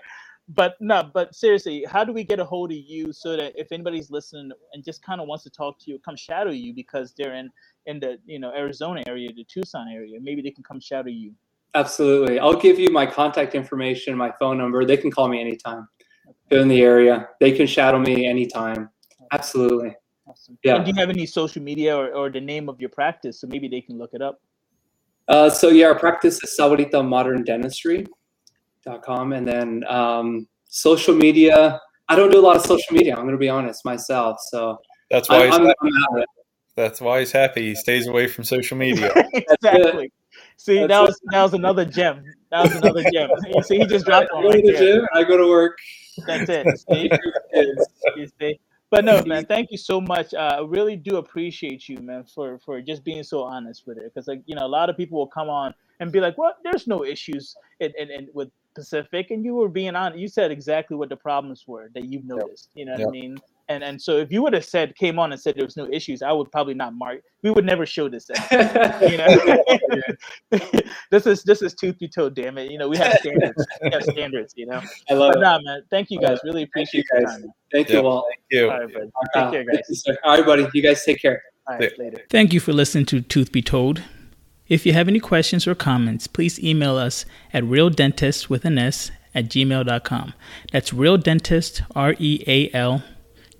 [0.48, 3.70] but no, but seriously, how do we get a hold of you so that if
[3.70, 7.14] anybody's listening and just kind of wants to talk to you, come shadow you because
[7.16, 7.50] they're in
[7.86, 11.32] in the you know Arizona area, the Tucson area, maybe they can come shadow you.
[11.74, 12.38] Absolutely.
[12.38, 14.84] I'll give you my contact information, my phone number.
[14.84, 15.88] They can call me anytime.
[16.48, 17.28] They're in the area.
[17.38, 18.90] They can shadow me anytime.
[19.32, 19.94] Absolutely.
[20.26, 20.58] Awesome.
[20.64, 20.76] Yeah.
[20.76, 23.46] And do you have any social media or, or the name of your practice so
[23.46, 24.40] maybe they can look it up?
[25.28, 29.32] Uh, so yeah, our practice is Sahuarita Modern Dentistry.com.
[29.32, 33.14] And then um, social media, I don't do a lot of social media.
[33.14, 34.38] I'm going to be honest myself.
[34.50, 36.24] So that's why I'm, I'm, I'm
[36.76, 37.68] that's why he's happy.
[37.68, 39.12] He stays away from social media.
[39.32, 40.10] exactly.
[40.60, 42.22] See, that was that was another gem.
[42.50, 43.30] That was another gem.
[43.54, 44.40] You see, he just dropped one.
[44.40, 45.08] I go right to the gym.
[45.14, 45.78] I go to work.
[46.26, 46.66] That's it.
[46.90, 47.10] See?
[48.14, 48.60] you see?
[48.90, 50.34] But no, man, thank you so much.
[50.34, 54.12] Uh, I really do appreciate you, man, for for just being so honest with it.
[54.12, 56.52] Because like you know, a lot of people will come on and be like, "Well,
[56.62, 60.18] there's no issues in, in, in with Pacific," and you were being honest.
[60.18, 62.68] You said exactly what the problems were that you've noticed.
[62.74, 62.78] Yep.
[62.78, 63.08] You know what yep.
[63.08, 63.38] I mean?
[63.70, 65.88] And and so if you would have said came on and said there was no
[65.92, 67.20] issues, I would probably not mark.
[67.44, 68.28] We would never show this.
[68.50, 69.62] you know,
[71.12, 72.34] this is this is Tooth Be Told.
[72.34, 73.64] Damn it, you know we have standards.
[73.80, 74.54] we have standards.
[74.56, 74.82] You know.
[75.08, 75.42] I love but it.
[75.42, 75.84] Nah, man.
[75.88, 76.40] Thank you guys.
[76.42, 77.40] Really appreciate Thank you guys.
[77.40, 78.26] Time, Thank you all.
[78.28, 78.70] Thank you.
[78.70, 79.12] All right, bud.
[79.36, 80.04] Uh, take care, guys.
[80.04, 80.66] You, all right, buddy.
[80.74, 81.40] You guys take care.
[81.68, 82.24] All right, later.
[82.28, 84.02] Thank you for listening to Tooth Be Told.
[84.66, 89.12] If you have any questions or comments, please email us at realdentist with an S
[89.32, 90.34] at gmail.com.
[90.72, 93.04] That's real dentist, R E A L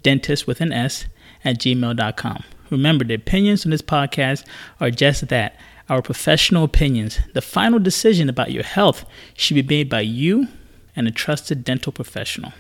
[0.03, 1.07] dentist with an S
[1.44, 2.44] at gmail.com.
[2.70, 4.44] Remember, the opinions on this podcast
[4.80, 5.57] are just that
[5.88, 7.18] our professional opinions.
[7.34, 10.46] The final decision about your health should be made by you
[10.94, 12.53] and a trusted dental professional.